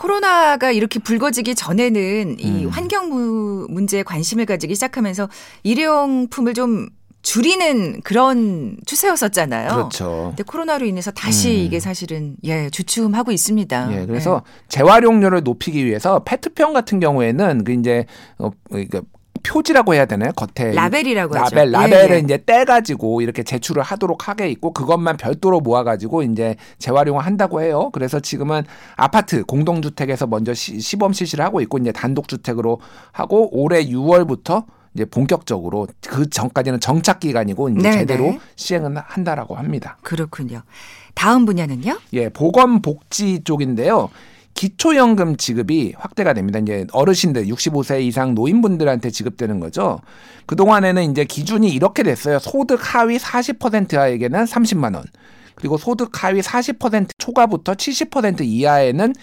코로나가 0.00 0.70
이렇게 0.70 0.98
불거지기 0.98 1.54
전에는 1.54 2.40
이 2.40 2.64
음. 2.64 2.68
환경 2.70 3.10
무- 3.10 3.66
문제에 3.68 4.02
관심을 4.02 4.46
가지기 4.46 4.74
시작하면서 4.74 5.28
일회용품을 5.62 6.54
좀 6.54 6.88
줄이는 7.20 8.00
그런 8.02 8.78
추세였었잖아요. 8.86 9.68
그렇죠. 9.68 10.28
근데 10.30 10.42
코로나로 10.42 10.86
인해서 10.86 11.10
다시 11.10 11.50
음. 11.50 11.54
이게 11.66 11.80
사실은 11.80 12.36
예 12.44 12.70
주춤하고 12.70 13.30
있습니다. 13.30 13.92
예, 13.92 14.06
그래서 14.06 14.42
재활용률을 14.68 15.42
높이기 15.42 15.84
위해서 15.84 16.20
페트병 16.24 16.72
같은 16.72 16.98
경우에는 16.98 17.64
그 17.64 17.72
이제 17.72 18.06
어, 18.38 18.48
그러니까 18.70 19.02
표지라고 19.42 19.94
해야 19.94 20.06
되나요? 20.06 20.32
겉에 20.32 20.70
예. 20.70 20.72
라벨이라고 20.72 21.36
하죠. 21.36 21.54
라벨 21.54 21.70
라벨을 21.70 22.10
예, 22.10 22.14
예. 22.16 22.18
이제 22.20 22.42
떼 22.44 22.64
가지고 22.64 23.20
이렇게 23.20 23.42
제출을 23.42 23.82
하도록 23.82 24.28
하게 24.28 24.48
있고 24.50 24.72
그것만 24.72 25.16
별도로 25.16 25.60
모아 25.60 25.82
가지고 25.82 26.22
이제 26.22 26.56
재활용을 26.78 27.24
한다고 27.24 27.62
해요. 27.62 27.90
그래서 27.92 28.20
지금은 28.20 28.62
아파트 28.96 29.44
공동주택에서 29.44 30.26
먼저 30.26 30.54
시, 30.54 30.80
시범 30.80 31.12
실시를 31.12 31.44
하고 31.44 31.60
있고 31.60 31.78
이제 31.78 31.92
단독 31.92 32.28
주택으로 32.28 32.80
하고 33.12 33.48
올해 33.52 33.84
6월부터 33.84 34.64
이제 34.94 35.04
본격적으로 35.04 35.86
그 36.08 36.28
전까지는 36.28 36.80
정착 36.80 37.20
기간이고 37.20 37.68
이제 37.70 37.80
네, 37.80 37.92
제대로 37.92 38.24
네. 38.24 38.40
시행은 38.56 38.96
한다라고 38.96 39.54
합니다. 39.54 39.96
그렇군요. 40.02 40.62
다음 41.14 41.44
분야는요? 41.44 41.98
예, 42.14 42.28
보건 42.28 42.82
복지 42.82 43.42
쪽인데요. 43.44 44.10
기초연금 44.60 45.38
지급이 45.38 45.94
확대가 45.96 46.34
됩니다. 46.34 46.58
이제 46.58 46.86
어르신들 46.92 47.46
65세 47.46 48.02
이상 48.02 48.34
노인분들한테 48.34 49.08
지급되는 49.08 49.58
거죠. 49.58 50.00
그동안에는 50.44 51.10
이제 51.10 51.24
기준이 51.24 51.70
이렇게 51.70 52.02
됐어요. 52.02 52.38
소득 52.38 52.78
하위 52.82 53.16
40%에게는 53.16 54.44
30만 54.44 54.96
원. 54.96 55.04
그리고 55.54 55.78
소득 55.78 56.22
하위 56.22 56.42
40% 56.42 57.08
초과부터 57.16 57.72
70% 57.72 58.42
이하에는 58.42 59.14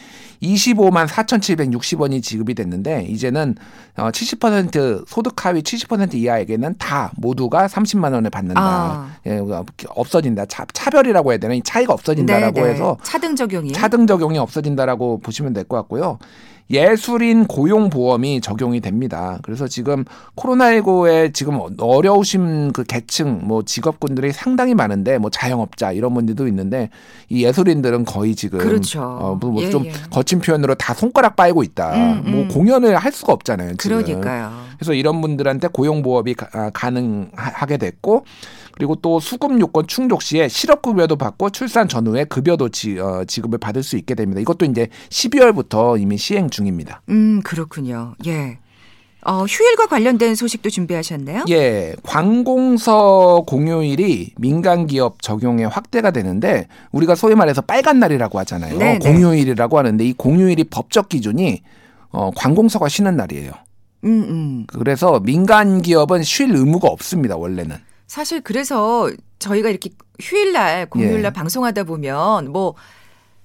25만 0.42 1.08
4,760원이 1.08 2.22
지급이 2.22 2.54
됐는데 2.54 3.06
이제는 3.10 3.56
어, 3.98 4.10
70% 4.12 5.06
소득 5.08 5.46
하위 5.46 5.62
70% 5.62 6.14
이하에게는 6.16 6.76
다 6.78 7.12
모두가 7.18 7.68
30만 7.68 8.14
원을 8.14 8.30
받는다. 8.30 8.62
아. 8.62 9.10
예, 9.26 9.42
없어진다. 9.90 10.46
차, 10.46 10.66
차별이라고 10.74 11.32
해야 11.32 11.38
되나? 11.40 11.54
이 11.54 11.62
차이가 11.64 11.94
없어진다라고 11.94 12.60
네, 12.62 12.64
네. 12.64 12.70
해서 12.74 12.98
차등 13.04 13.36
적용이 13.36 13.72
차등 13.74 14.08
적용이 14.08 14.38
없어진다라고 14.38 15.20
보시면 15.20 15.54
될 15.54 15.64
것 15.68 15.76
같고요. 15.78 16.18
예술인 16.70 17.46
고용 17.46 17.90
보험이 17.90 18.42
적용이 18.42 18.82
됩니다. 18.82 19.40
그래서 19.42 19.68
지금 19.68 20.04
코로나19에 20.36 21.34
지금 21.34 21.60
어려우신 21.80 22.74
그 22.74 22.84
계층 22.84 23.42
뭐 23.44 23.64
직업군들이 23.64 24.34
상당히 24.34 24.76
많은데 24.76 25.18
뭐 25.18 25.30
자영업자 25.30 25.92
이런 25.94 26.14
분들도 26.14 26.48
있는데 26.48 26.90
이 27.30 27.46
예술인들은 27.46 28.06
거의 28.06 28.36
지금 28.36 28.60
그렇죠. 28.60 29.02
어좀 29.02 29.86
예, 29.86 29.90
예. 29.90 29.94
거친 30.12 30.40
표현으로 30.40 30.76
다 30.76 30.94
손가락 30.94 31.36
빨고 31.36 31.64
있다. 31.64 31.96
음, 31.96 32.24
음. 32.26 32.32
뭐 32.32 32.48
공연을 32.48 32.96
할 32.98 33.12
수가 33.12 33.34
없잖아요. 33.34 33.76
지금. 33.78 34.02
그러니까요. 34.02 34.68
그래서 34.78 34.94
이런 34.94 35.22
분들한테 35.22 35.68
고용 35.70 36.02
보험이 36.02 36.34
가- 36.34 36.48
아, 36.54 36.70
가능하게 36.72 37.78
됐고 37.78 38.26
그리고 38.74 38.96
또 38.96 39.20
수급 39.20 39.60
요건 39.60 39.88
충족 39.88 40.22
시에 40.22 40.48
실업급여도 40.48 41.16
받고 41.16 41.50
출산 41.50 41.88
전후에 41.88 42.26
급여도 42.26 42.70
지, 42.70 43.00
어, 43.00 43.24
지급을 43.26 43.58
받을 43.60 43.82
수 43.84 43.98
있게 43.98 44.14
됩니다. 44.16 44.40
이것도 44.42 44.66
이제 44.66 44.88
12월부터 45.10 46.00
이미 46.00 46.18
시행 46.18 46.50
중입니다. 46.50 47.02
음, 47.10 47.42
그렇군요. 47.44 48.14
예. 48.28 48.60
어, 49.26 49.44
휴일과 49.46 49.88
관련된 49.88 50.36
소식도 50.36 50.70
준비하셨네요? 50.70 51.46
예, 51.50 51.96
관공서 52.04 53.44
공휴일이 53.48 54.32
민간 54.38 54.86
기업 54.88 55.22
적용에 55.22 55.66
확대가 55.66 56.12
되는데 56.12 56.68
우리가 56.92 57.16
소위 57.16 57.36
말해서 57.36 57.62
빨간 57.62 58.00
날이라고 58.00 58.38
하잖아요. 58.40 58.78
네, 58.78 59.00
네. 59.00 59.12
공휴일이라고 59.12 59.78
하는데 59.78 60.06
이 60.06 60.14
공휴일이 60.14 60.66
법적 60.66 61.10
기준이 61.10 61.62
어, 62.12 62.32
관공서가 62.36 62.88
쉬는 62.88 63.18
날이에요. 63.18 63.52
음, 64.04 64.10
음. 64.30 64.66
그래서 64.68 65.20
민간 65.20 65.82
기업은 65.82 66.24
쉴 66.24 66.52
의무가 66.56 66.88
없습니다. 66.88 67.36
원래는. 67.36 67.76
사실 68.08 68.42
그래서 68.42 69.10
저희가 69.40 69.70
이렇게 69.70 69.90
휴일날, 70.22 70.88
공휴일날 70.90 71.26
예. 71.26 71.30
방송하다 71.32 71.84
보면 71.84 72.52
뭐, 72.52 72.74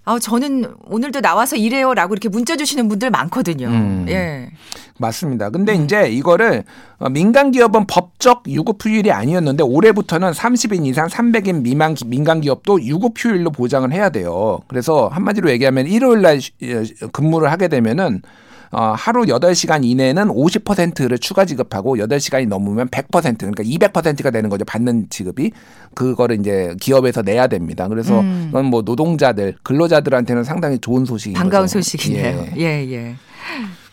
아, 0.04 0.18
저는 0.18 0.72
오늘도 0.84 1.20
나와서 1.20 1.54
일해요 1.56 1.94
라고 1.94 2.14
이렇게 2.14 2.28
문자 2.28 2.56
주시는 2.56 2.88
분들 2.88 3.10
많거든요. 3.10 3.68
음. 3.68 4.06
예. 4.08 4.50
맞습니다. 4.98 5.50
근데 5.50 5.74
이제 5.74 6.08
이거를 6.08 6.64
어, 6.98 7.08
민간 7.08 7.50
기업은 7.50 7.86
법적 7.86 8.44
유급 8.48 8.84
휴일이 8.84 9.10
아니었는데 9.10 9.62
올해부터는 9.64 10.30
30인 10.32 10.86
이상 10.86 11.08
300인 11.08 11.62
미만 11.62 11.94
기- 11.94 12.04
민간 12.06 12.40
기업도 12.40 12.82
유급 12.82 13.14
휴일로 13.16 13.50
보장을 13.50 13.90
해야 13.92 14.10
돼요. 14.10 14.60
그래서 14.68 15.08
한마디로 15.08 15.50
얘기하면 15.50 15.86
일요일 15.86 16.22
날 16.22 16.40
쉬- 16.40 16.52
예, 16.62 16.82
근무를 17.12 17.50
하게 17.50 17.68
되면은 17.68 18.22
어, 18.72 18.94
하루 18.96 19.24
8시간 19.24 19.84
이내에는 19.84 20.28
50%를 20.28 21.18
추가 21.18 21.44
지급하고 21.44 21.96
8시간이 21.96 22.48
넘으면 22.48 22.88
100% 22.88 23.38
그러니까 23.38 23.62
200%가 23.62 24.30
되는 24.30 24.48
거죠. 24.48 24.64
받는 24.64 25.08
지급이. 25.10 25.52
그거를 25.94 26.40
이제 26.40 26.74
기업에서 26.80 27.20
내야 27.20 27.46
됩니다. 27.48 27.86
그래서 27.88 28.20
음. 28.20 28.46
그건 28.46 28.66
뭐 28.66 28.80
노동자들, 28.80 29.56
근로자들한테는 29.62 30.44
상당히 30.44 30.78
좋은 30.78 31.04
소식인 31.04 31.34
반가운 31.34 31.64
거죠. 31.64 31.80
소식이네요. 31.80 32.46
예. 32.56 32.60
예, 32.60 32.92
예. 32.92 33.16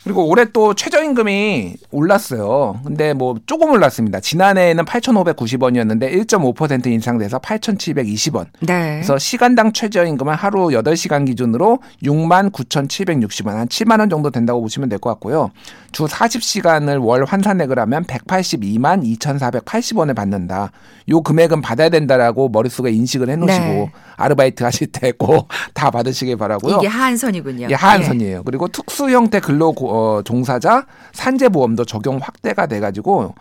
그리고 0.03 0.25
올해 0.27 0.45
또 0.53 0.73
최저임금이 0.73 1.75
올랐어요. 1.91 2.79
근데 2.85 3.13
뭐 3.13 3.35
조금 3.45 3.71
올랐습니다. 3.71 4.19
지난해에는 4.21 4.85
8,590원이었는데 4.85 6.11
1.5% 6.25 6.87
인상돼서 6.87 7.39
8,720원. 7.39 8.45
네. 8.61 8.93
그래서 8.95 9.17
시간당 9.17 9.73
최저임금은 9.73 10.33
하루 10.35 10.67
8시간 10.67 11.25
기준으로 11.25 11.79
6만 12.03 12.51
9,760원, 12.51 13.47
한 13.49 13.67
7만 13.67 13.99
원 13.99 14.09
정도 14.09 14.29
된다고 14.31 14.61
보시면 14.61 14.87
될 14.89 14.99
것 14.99 15.09
같고요. 15.11 15.51
주 15.91 16.05
40시간을 16.05 17.03
월 17.03 17.23
환산액을 17.25 17.79
하면 17.79 18.03
182만 18.05 19.03
2,480원을 19.17 20.15
받는다. 20.15 20.71
요 21.09 21.21
금액은 21.21 21.61
받아야 21.61 21.89
된다라고 21.89 22.49
머릿속에 22.49 22.91
인식을 22.91 23.29
해 23.29 23.35
놓으시고 23.35 23.63
네. 23.65 23.91
아르바이트 24.17 24.63
하실 24.63 24.87
때꼭 24.87 25.47
다 25.73 25.89
받으시길 25.89 26.37
바라고요. 26.37 26.77
이게 26.77 26.87
하한선이군요. 26.87 27.67
예, 27.69 27.73
하한선이에요. 27.73 28.43
그리고 28.43 28.67
특수 28.67 29.09
형태 29.09 29.39
근로 29.39 29.71
고- 29.71 29.88
어, 29.89 30.21
종사자 30.23 30.85
산재보험도 31.13 31.85
적용 31.85 32.17
확대가 32.21 32.67
돼가지고 32.67 33.33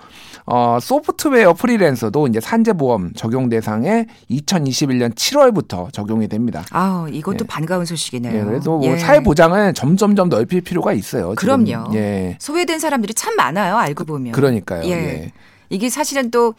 어, 0.46 0.78
소프트웨어 0.80 1.52
프리랜서도 1.52 2.26
이제 2.26 2.40
산재보험 2.40 3.12
적용 3.14 3.48
대상에 3.48 4.06
2021년 4.30 5.14
7월부터 5.14 5.92
적용이 5.92 6.26
됩니다. 6.28 6.64
아, 6.70 7.06
이것도 7.10 7.38
예. 7.42 7.46
반가운 7.46 7.84
소식이네요. 7.84 8.38
예, 8.38 8.44
그래서 8.44 8.70
뭐 8.70 8.84
예. 8.84 8.96
사회 8.96 9.22
보장을 9.22 9.74
점점점 9.74 10.30
넓힐 10.30 10.62
필요가 10.62 10.92
있어요. 10.94 11.34
지금. 11.38 11.64
그럼요. 11.64 11.94
예, 11.94 12.36
소외된 12.40 12.78
사람들이 12.78 13.12
참 13.14 13.36
많아요. 13.36 13.76
알고 13.76 14.04
보면. 14.04 14.32
그러니까요. 14.32 14.84
예. 14.84 14.90
예. 14.90 15.32
이게 15.70 15.90
사실은 15.90 16.30
또 16.30 16.54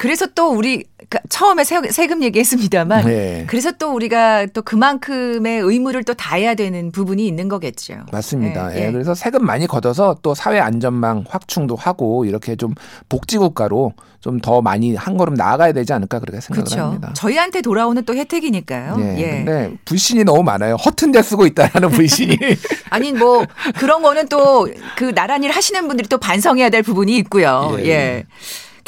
그래서 0.00 0.26
또 0.34 0.48
우리 0.52 0.84
그 1.10 1.18
처음에 1.28 1.62
세- 1.62 1.90
세금 1.90 2.22
얘기했습니다만 2.22 3.04
네. 3.04 3.44
그래서 3.48 3.70
또 3.72 3.92
우리가 3.92 4.46
또 4.54 4.62
그만큼의 4.62 5.60
의무를 5.60 6.04
또 6.04 6.14
다해야 6.14 6.54
되는 6.54 6.90
부분이 6.90 7.26
있는 7.26 7.48
거겠죠. 7.50 7.94
맞습니다. 8.10 8.74
예, 8.74 8.80
예, 8.80 8.86
예. 8.86 8.92
그래서 8.92 9.14
세금 9.14 9.44
많이 9.44 9.66
걷어서 9.66 10.16
또 10.22 10.34
사회 10.34 10.58
안전망 10.58 11.24
확충도 11.28 11.76
하고 11.76 12.24
이렇게 12.24 12.56
좀 12.56 12.74
복지국가로 13.10 13.92
좀 14.20 14.40
더 14.42 14.60
많이 14.62 14.94
한 14.94 15.16
걸음 15.18 15.34
나아가야 15.34 15.72
되지 15.72 15.92
않을까 15.94 16.18
그렇게 16.18 16.40
생각을 16.40 16.64
그렇죠. 16.64 16.82
합니다. 16.82 17.12
저희한테 17.14 17.60
돌아오는 17.62 18.02
또 18.04 18.14
혜택이니까요. 18.14 18.96
예. 19.00 19.18
예. 19.18 19.30
근데 19.44 19.72
불신이 19.84 20.24
너무 20.24 20.42
많아요. 20.42 20.76
허튼 20.76 21.10
데 21.12 21.20
쓰고 21.22 21.46
있다라는 21.46 21.90
불신이. 21.90 22.38
아니 22.90 23.12
뭐 23.12 23.44
그런 23.78 24.02
거는 24.02 24.28
또 24.28 24.66
그 24.96 25.14
나란 25.14 25.42
일 25.44 25.50
하시는 25.50 25.86
분들이 25.88 26.08
또 26.08 26.16
반성해야 26.18 26.68
될 26.70 26.82
부분이 26.82 27.16
있고요. 27.18 27.76
예. 27.80 27.86
예. 27.86 28.24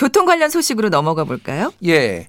교통 0.03 0.27
관련 0.27 0.51
소식으로 0.51 0.89
넘어가 0.89 1.23
볼까요? 1.23 1.73
예. 1.87 2.27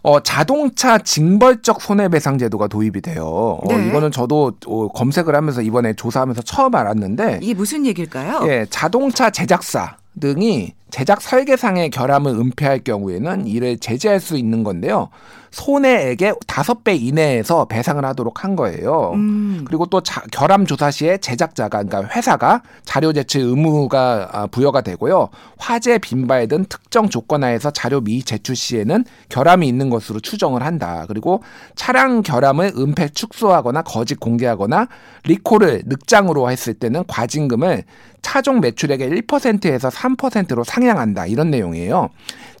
어, 0.00 0.20
자동차 0.20 0.96
징벌적 0.96 1.82
손해배상 1.82 2.38
제도가 2.38 2.68
도입이 2.68 3.02
돼요. 3.02 3.26
어, 3.62 3.68
네. 3.68 3.86
이거는 3.86 4.10
저도 4.10 4.52
어, 4.66 4.88
검색을 4.88 5.36
하면서 5.36 5.60
이번에 5.60 5.92
조사하면서 5.92 6.40
처음 6.40 6.74
알았는데, 6.74 7.40
이게 7.42 7.52
무슨 7.52 7.84
얘기일까요? 7.84 8.40
예, 8.48 8.64
자동차 8.70 9.28
제작사 9.28 9.98
등이 10.18 10.72
제작 10.92 11.22
설계상의 11.22 11.88
결함을 11.88 12.32
은폐할 12.32 12.80
경우에는 12.80 13.46
이를 13.46 13.78
제재할 13.78 14.20
수 14.20 14.36
있는 14.36 14.62
건데요. 14.62 15.08
손해액의 15.50 16.34
다섯 16.46 16.84
배 16.84 16.94
이내에서 16.94 17.66
배상을 17.66 18.02
하도록 18.04 18.44
한 18.44 18.56
거예요. 18.56 19.12
음. 19.14 19.64
그리고 19.66 19.86
또 19.86 20.02
자, 20.02 20.22
결함 20.30 20.66
조사 20.66 20.90
시에 20.90 21.16
제작자가 21.18 21.82
그러니까 21.82 22.14
회사가 22.14 22.62
자료 22.84 23.12
제출 23.12 23.42
의무가 23.42 24.28
아, 24.32 24.46
부여가 24.46 24.82
되고요. 24.82 25.28
화재 25.58 25.98
빈발 25.98 26.48
등 26.48 26.64
특정 26.68 27.08
조건 27.08 27.44
하에서 27.44 27.70
자료 27.70 28.00
미 28.00 28.22
제출 28.22 28.54
시에는 28.54 29.04
결함이 29.30 29.66
있는 29.66 29.88
것으로 29.88 30.20
추정을 30.20 30.62
한다. 30.62 31.04
그리고 31.08 31.42
차량 31.74 32.22
결함을 32.22 32.72
은폐 32.76 33.08
축소하거나 33.10 33.82
거짓 33.82 34.20
공개하거나 34.20 34.88
리콜을 35.24 35.82
늑장으로 35.86 36.50
했을 36.50 36.74
때는 36.74 37.04
과징금을 37.06 37.84
차종 38.22 38.60
매출액의 38.60 39.10
1%에서 39.10 39.88
3%로 39.88 40.64
상 40.64 40.81
향한다. 40.86 41.26
이런 41.26 41.50
내용이에요. 41.50 42.10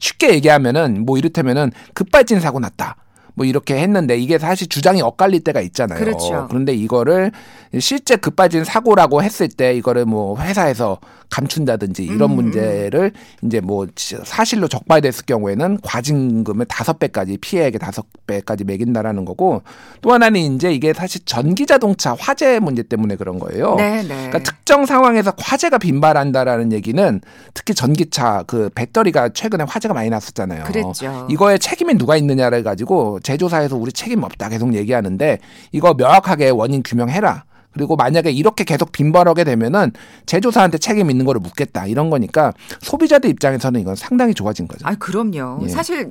쉽게 0.00 0.34
얘기하면은 0.34 1.04
뭐 1.04 1.18
이를테면은 1.18 1.72
급발진 1.94 2.40
사고 2.40 2.60
났다. 2.60 2.96
뭐 3.34 3.46
이렇게 3.46 3.76
했는데 3.76 4.16
이게 4.18 4.38
사실 4.38 4.68
주장이 4.68 5.00
엇갈릴 5.00 5.42
때가 5.44 5.60
있잖아요. 5.60 5.98
그렇죠. 5.98 6.46
그런데 6.48 6.74
이거를 6.74 7.32
실제 7.80 8.16
급발진 8.16 8.64
사고라고 8.64 9.22
했을 9.22 9.48
때 9.48 9.74
이거를 9.74 10.04
뭐 10.04 10.38
회사에서 10.38 10.98
감춘다든지 11.30 12.04
이런 12.04 12.30
음. 12.30 12.36
문제를 12.36 13.12
이제 13.42 13.60
뭐 13.60 13.86
사실로 13.96 14.68
적발됐을 14.68 15.24
경우에는 15.24 15.78
과징금을 15.82 16.66
다섯 16.66 16.98
배까지 16.98 17.38
피해액의 17.38 17.78
다섯 17.78 18.04
배까지 18.26 18.64
매긴다라는 18.64 19.24
거고 19.24 19.62
또 20.02 20.12
하나는 20.12 20.40
이제 20.40 20.72
이게 20.72 20.92
사실 20.92 21.22
전기 21.24 21.64
자동차 21.64 22.14
화재 22.18 22.58
문제 22.58 22.82
때문에 22.82 23.16
그런 23.16 23.38
거예요. 23.38 23.76
네, 23.76 24.02
네. 24.02 24.08
그러니까 24.08 24.40
특정 24.40 24.84
상황에서 24.84 25.32
화재가 25.38 25.78
빈발한다라는 25.78 26.72
얘기는 26.72 27.20
특히 27.54 27.74
전기차 27.74 28.44
그 28.46 28.68
배터리가 28.74 29.30
최근에 29.30 29.64
화재가 29.66 29.94
많이 29.94 30.10
났었잖아요. 30.10 30.64
그랬죠. 30.64 31.26
이거에 31.30 31.56
책임이 31.56 31.94
누가 31.94 32.16
있느냐를 32.16 32.62
가지고 32.62 33.20
제조사에서 33.20 33.76
우리 33.76 33.92
책임 33.92 34.22
없다 34.22 34.50
계속 34.50 34.74
얘기하는데 34.74 35.38
이거 35.72 35.94
명확하게 35.94 36.50
원인 36.50 36.82
규명해라. 36.82 37.44
그리고 37.72 37.96
만약에 37.96 38.30
이렇게 38.30 38.64
계속 38.64 38.92
빈발하게 38.92 39.44
되면은 39.44 39.92
제조사한테 40.26 40.78
책임 40.78 41.10
있는 41.10 41.24
거를 41.24 41.40
묻겠다 41.40 41.86
이런 41.86 42.10
거니까 42.10 42.52
소비자들 42.80 43.30
입장에서는 43.30 43.80
이건 43.80 43.96
상당히 43.96 44.34
좋아진 44.34 44.68
거죠. 44.68 44.86
아, 44.86 44.94
그럼요. 44.94 45.60
예. 45.64 45.68
사실 45.68 46.10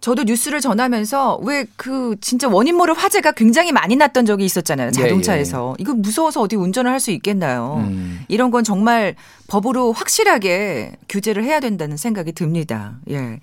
저도 0.00 0.24
뉴스를 0.24 0.60
전하면서 0.60 1.38
왜 1.42 1.64
그 1.76 2.16
진짜 2.20 2.48
원인 2.48 2.76
모를 2.76 2.94
화재가 2.94 3.32
굉장히 3.32 3.72
많이 3.72 3.96
났던 3.96 4.26
적이 4.26 4.44
있었잖아요. 4.44 4.88
예, 4.88 4.92
자동차에서. 4.92 5.74
이거 5.78 5.94
무서워서 5.94 6.40
어디 6.42 6.54
운전을 6.56 6.90
할 6.90 7.00
수 7.00 7.10
있겠나요? 7.12 7.82
음. 7.86 8.20
이런 8.28 8.50
건 8.50 8.62
정말 8.64 9.14
법으로 9.46 9.92
확실하게 9.92 10.92
규제를 11.08 11.44
해야 11.44 11.60
된다는 11.60 11.96
생각이 11.96 12.32
듭니다. 12.32 12.94
예. 13.10 13.40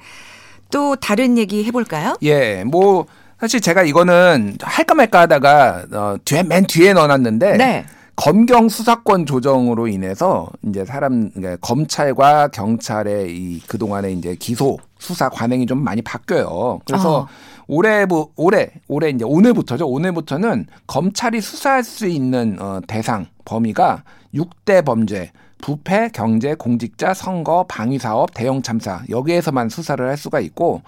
또 0.71 0.95
다른 0.95 1.37
얘기 1.37 1.63
해볼까요? 1.65 2.17
예, 2.23 2.63
뭐 2.63 3.05
사실 3.43 3.59
제가 3.59 3.83
이거는 3.83 4.55
할까 4.61 4.93
말까 4.93 5.19
하다가 5.19 5.83
어, 5.91 6.15
뒤에 6.23 6.43
맨 6.43 6.65
뒤에 6.65 6.93
넣어놨는데 6.93 7.57
네. 7.57 7.85
검경 8.15 8.69
수사권 8.69 9.25
조정으로 9.25 9.89
인해서 9.89 10.47
이제 10.65 10.85
사람 10.85 11.29
그러니까 11.29 11.57
검찰과 11.57 12.47
경찰의 12.53 13.35
이 13.35 13.59
그동안의 13.67 14.13
이제 14.13 14.35
기소 14.35 14.77
수사 14.97 15.27
관행이 15.27 15.65
좀 15.65 15.83
많이 15.83 16.01
바뀌어요. 16.01 16.79
그래서 16.85 17.17
어. 17.17 17.27
올해 17.67 18.05
뭐 18.05 18.29
올해 18.37 18.69
올해 18.87 19.09
이제 19.09 19.25
오늘부터죠. 19.25 19.89
오늘부터는 19.89 20.67
검찰이 20.87 21.41
수사할 21.41 21.83
수 21.83 22.07
있는 22.07 22.55
어 22.61 22.79
대상 22.87 23.25
범위가 23.43 24.03
6대 24.33 24.85
범죄 24.85 25.33
부패, 25.57 26.09
경제, 26.13 26.55
공직자, 26.55 27.13
선거, 27.13 27.65
방위 27.67 27.99
사업, 27.99 28.33
대형 28.33 28.61
참사 28.61 29.01
여기에서만 29.09 29.67
수사를 29.67 30.07
할 30.07 30.15
수가 30.15 30.39
있고 30.39 30.81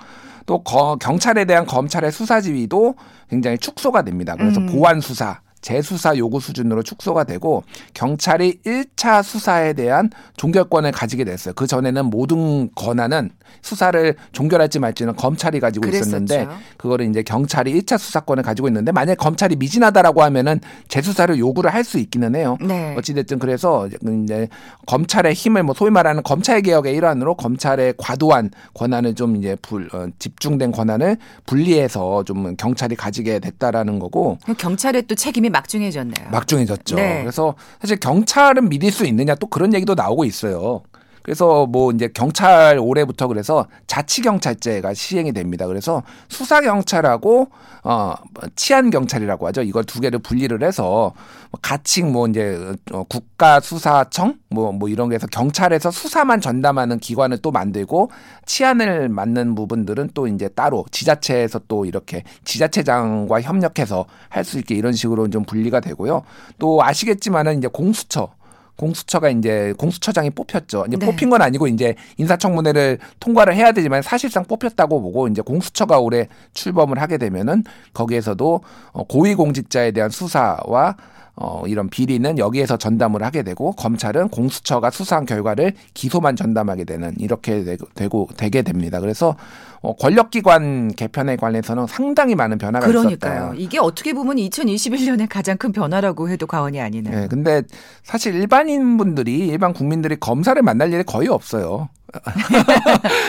또 0.46 0.64
거- 0.64 0.98
경찰에 0.98 1.46
대한 1.46 1.66
검찰의 1.66 2.12
수사 2.12 2.42
지휘도 2.42 2.96
굉장히 3.30 3.58
축소가 3.58 4.04
됩니다. 4.04 4.36
그래서 4.38 4.60
음. 4.60 4.68
보안 4.68 5.02
수사 5.02 5.42
재수사 5.70 6.16
요구 6.18 6.40
수준으로 6.40 6.84
축소가 6.84 7.24
되고 7.24 7.64
경찰이 7.96 8.60
1차 8.64 9.24
수사에 9.24 9.74
대한 9.74 10.12
종결권을 10.38 10.92
가지게 10.92 11.24
됐어요. 11.24 11.56
그 11.56 11.66
전에는 11.66 12.06
모든 12.06 12.70
권한은 12.76 13.32
수사를 13.64 14.16
종결할지 14.32 14.78
말지는 14.78 15.16
검찰이 15.16 15.60
가지고 15.60 15.88
있었는데 15.90 16.46
그랬었죠. 16.46 16.64
그거를 16.78 17.10
이제 17.10 17.24
경찰이 17.24 17.74
1차 17.82 17.98
수사권을 17.98 18.44
가지고 18.44 18.68
있는데 18.68 18.92
만약 18.92 19.16
검찰이 19.16 19.56
미진하다라고 19.56 20.22
하면은 20.22 20.60
재수사를 20.88 21.36
요구를 21.40 21.74
할 21.74 21.86
수 21.86 22.00
있기는 22.00 22.36
해요. 22.36 22.58
네. 22.62 22.96
어찌됐든 22.98 23.38
그래서 23.38 23.88
이제 24.24 24.48
검찰의 24.88 25.36
힘을 25.36 25.62
뭐 25.62 25.76
소위 25.76 25.92
말하는 25.92 26.24
검찰 26.24 26.64
개혁의 26.64 26.96
일환으로 26.96 27.36
검찰의 27.36 27.94
과도한 27.98 28.50
권한을 28.74 29.14
좀 29.14 29.36
이제 29.36 29.56
불, 29.62 29.88
어, 29.94 30.08
집중된 30.18 30.72
권한을 30.72 31.18
분리해서 31.46 32.24
좀 32.24 32.56
경찰이 32.56 32.96
가지게 32.96 33.38
됐다라는 33.38 34.00
거고 34.00 34.40
경찰의 34.58 35.04
또 35.04 35.14
책임이 35.14 35.52
막중해졌네요. 35.56 36.30
막중해졌죠. 36.32 36.96
네. 36.96 37.22
그래서 37.22 37.56
사실 37.80 37.98
경찰은 37.98 38.70
믿을 38.70 38.92
수 38.92 39.06
있느냐 39.06 39.36
또 39.36 39.48
그런 39.48 39.74
얘기도 39.74 39.96
나오고 39.96 40.26
있어요. 40.26 40.84
그래서 41.26 41.66
뭐 41.66 41.92
이제 41.92 42.08
경찰 42.08 42.78
올해부터 42.80 43.28
그래서 43.28 43.68
자치 43.88 44.22
경찰제가 44.22 44.94
시행이 44.94 45.34
됩니다. 45.34 45.68
그래서 45.68 46.04
수사 46.30 46.62
경찰하고 46.62 47.50
어 47.84 48.14
치안 48.56 48.90
경찰이라고 48.90 49.48
하죠. 49.48 49.62
이걸 49.64 49.84
두 49.84 50.00
개를 50.00 50.20
분리를 50.20 50.62
해서 50.64 51.14
뭐 51.52 51.60
가칭 51.62 52.12
뭐 52.12 52.28
이제 52.28 52.58
어, 52.92 53.04
국가 53.10 53.60
수사청 53.60 54.38
뭐뭐 54.50 54.88
이런 54.90 55.10
게해서 55.10 55.28
경찰에서 55.28 55.92
수사만 55.92 56.40
전담하는 56.42 57.00
기관을 57.00 57.40
또 57.40 57.52
만들고 57.52 58.10
치안을 58.46 59.10
맡는 59.10 59.56
부분들은 59.56 60.12
또 60.14 60.28
이제 60.28 60.48
따로 60.48 60.86
지자체에서 60.92 61.62
또 61.68 61.86
이렇게 61.86 62.24
지자체장과 62.46 63.42
협력해서 63.42 64.06
할 64.30 64.46
수 64.46 64.60
있게 64.60 64.76
이런 64.76 64.94
식으로 64.94 65.30
좀 65.30 65.44
분리가 65.44 65.80
되고요. 65.82 66.22
또 66.60 66.84
아시겠지만은 66.84 67.58
이제 67.58 67.68
공수처 67.68 68.30
공수처가 68.78 69.30
이제 69.30 69.74
공수처장이 69.78 70.32
뽑혔죠. 70.32 70.86
이제 70.88 70.98
네. 70.98 71.06
뽑힌 71.06 71.30
건 71.30 71.42
아니고 71.42 71.68
이제 71.68 71.96
인사청문회를 72.18 73.00
통과를 73.20 73.56
해야 73.56 73.72
되지만 73.72 74.02
사실상 74.02 74.44
뽑혔다고 74.46 75.02
보고 75.02 75.28
이제 75.28 75.42
공수처가 75.42 76.00
올해 76.00 76.28
출범을 76.54 77.00
하게 77.02 77.18
되면은 77.18 77.64
거기에서도 77.94 78.62
어, 78.92 79.04
고위공직자에 79.04 79.92
대한 79.92 80.10
수사와 80.10 80.96
어, 81.38 81.64
이런 81.68 81.90
비리는 81.90 82.38
여기에서 82.38 82.78
전담을 82.78 83.22
하게 83.22 83.44
되고 83.44 83.74
검찰은 83.74 84.30
공수처가 84.30 84.90
수사한 84.90 85.26
결과를 85.26 85.74
기소만 85.94 86.38
전담하게 86.38 86.86
되는 86.86 87.14
이렇게 87.20 87.64
되- 87.66 87.78
되고 87.94 88.30
되게 88.38 88.62
됩니다. 88.62 89.02
그래서 89.02 89.36
어, 89.75 89.75
권력기관 89.94 90.94
개편에 90.96 91.36
관해서는 91.36 91.86
상당히 91.88 92.34
많은 92.36 92.58
변화가 92.58 92.88
그러니까요. 92.88 93.34
있었다. 93.36 93.54
이게 93.58 93.78
어떻게 93.80 94.14
보면 94.14 94.38
2021년의 94.38 95.28
가장 95.30 95.58
큰 95.58 95.72
변화라고 95.72 96.30
해도 96.30 96.48
과언이 96.48 96.82
아니네요. 96.82 97.20
네, 97.22 97.28
근데 97.28 97.62
사실 98.04 98.34
일반인 98.36 98.98
분들이 98.98 99.48
일반 99.48 99.74
국민들이 99.74 100.16
검사를 100.20 100.60
만날 100.62 100.92
일이 100.94 101.04
거의 101.04 101.28
없어요. 101.28 101.90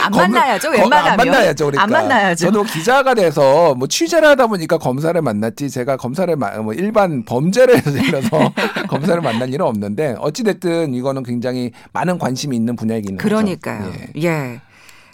안 0.05 0.13
검- 0.13 0.31
만나야죠. 0.31 0.71
거- 0.71 0.79
웬만하면. 0.79 1.11
안 1.11 1.17
만나야죠. 1.17 1.65
그러니까. 1.67 1.83
안 1.83 1.91
만나야죠. 1.91 2.47
저도 2.47 2.63
기자가 2.63 3.15
돼서 3.15 3.75
뭐 3.75 3.89
취재를 3.89 4.29
하다 4.29 4.47
보니까 4.47 4.79
검사를 4.79 5.21
만났지 5.21 5.71
제가 5.71 5.97
검사를 5.97 6.35
마- 6.37 6.57
뭐 6.59 6.73
일반 6.73 7.25
범죄를 7.25 7.83
들려서 7.83 8.53
검사를 8.89 9.21
만난 9.21 9.53
일은 9.53 9.67
없는데 9.67 10.15
어찌 10.21 10.45
됐든 10.45 10.95
이거는 10.95 11.23
굉장히 11.25 11.73
많은 11.93 12.19
관심이 12.19 12.55
있는 12.55 12.77
분야이긴 12.77 13.17
하죠. 13.19 13.23
그러니까요. 13.29 13.93
예. 14.17 14.23
예. 14.23 14.61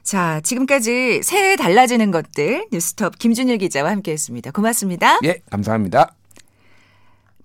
자, 0.02 0.40
지금까지 0.42 1.22
새해 1.22 1.56
달라지는 1.56 2.10
것들 2.10 2.66
뉴스톱 2.72 3.18
김준일 3.18 3.58
기자와 3.58 3.90
함께했습니다. 3.90 4.50
고맙습니다. 4.50 5.18
예, 5.24 5.40
감사합니다. 5.50 6.14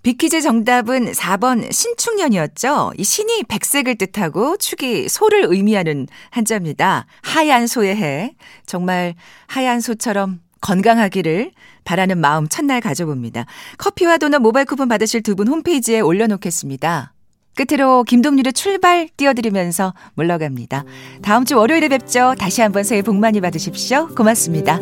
비키즈 0.02 0.42
정답은 0.42 1.12
4번 1.12 1.72
신축년이었죠. 1.72 2.94
이 2.98 3.04
신이 3.04 3.44
백색을 3.44 3.96
뜻하고 3.96 4.58
축이 4.58 5.10
소를 5.10 5.46
의미하는 5.50 6.08
한자입니다. 6.30 7.06
하얀 7.24 7.68
소의 7.68 7.96
해. 7.96 8.36
정말 8.66 9.16
하얀 9.48 9.82
소처럼 9.82 10.40
건강하기를 10.62 11.52
바라는 11.84 12.20
마음 12.20 12.48
첫날 12.48 12.80
가져봅니다. 12.82 13.46
커피와 13.78 14.18
도넛 14.18 14.42
모바일 14.42 14.66
쿠폰 14.66 14.88
받으실 14.88 15.22
두 15.24 15.36
분 15.36 15.48
홈페이지에 15.48 16.00
올려놓겠습니다. 16.00 17.14
끝으로 17.58 18.04
김동률의 18.04 18.54
출발 18.54 19.10
띄워드리면서 19.18 19.94
물러갑니다. 20.14 20.86
다음 21.22 21.44
주 21.44 21.58
월요일에 21.58 21.90
뵙죠. 21.90 22.36
다시 22.40 22.62
한번 22.62 22.84
새해 22.84 23.02
복 23.02 23.16
많이 23.18 23.42
받으십시오. 23.42 24.08
고맙습니다. 24.16 24.80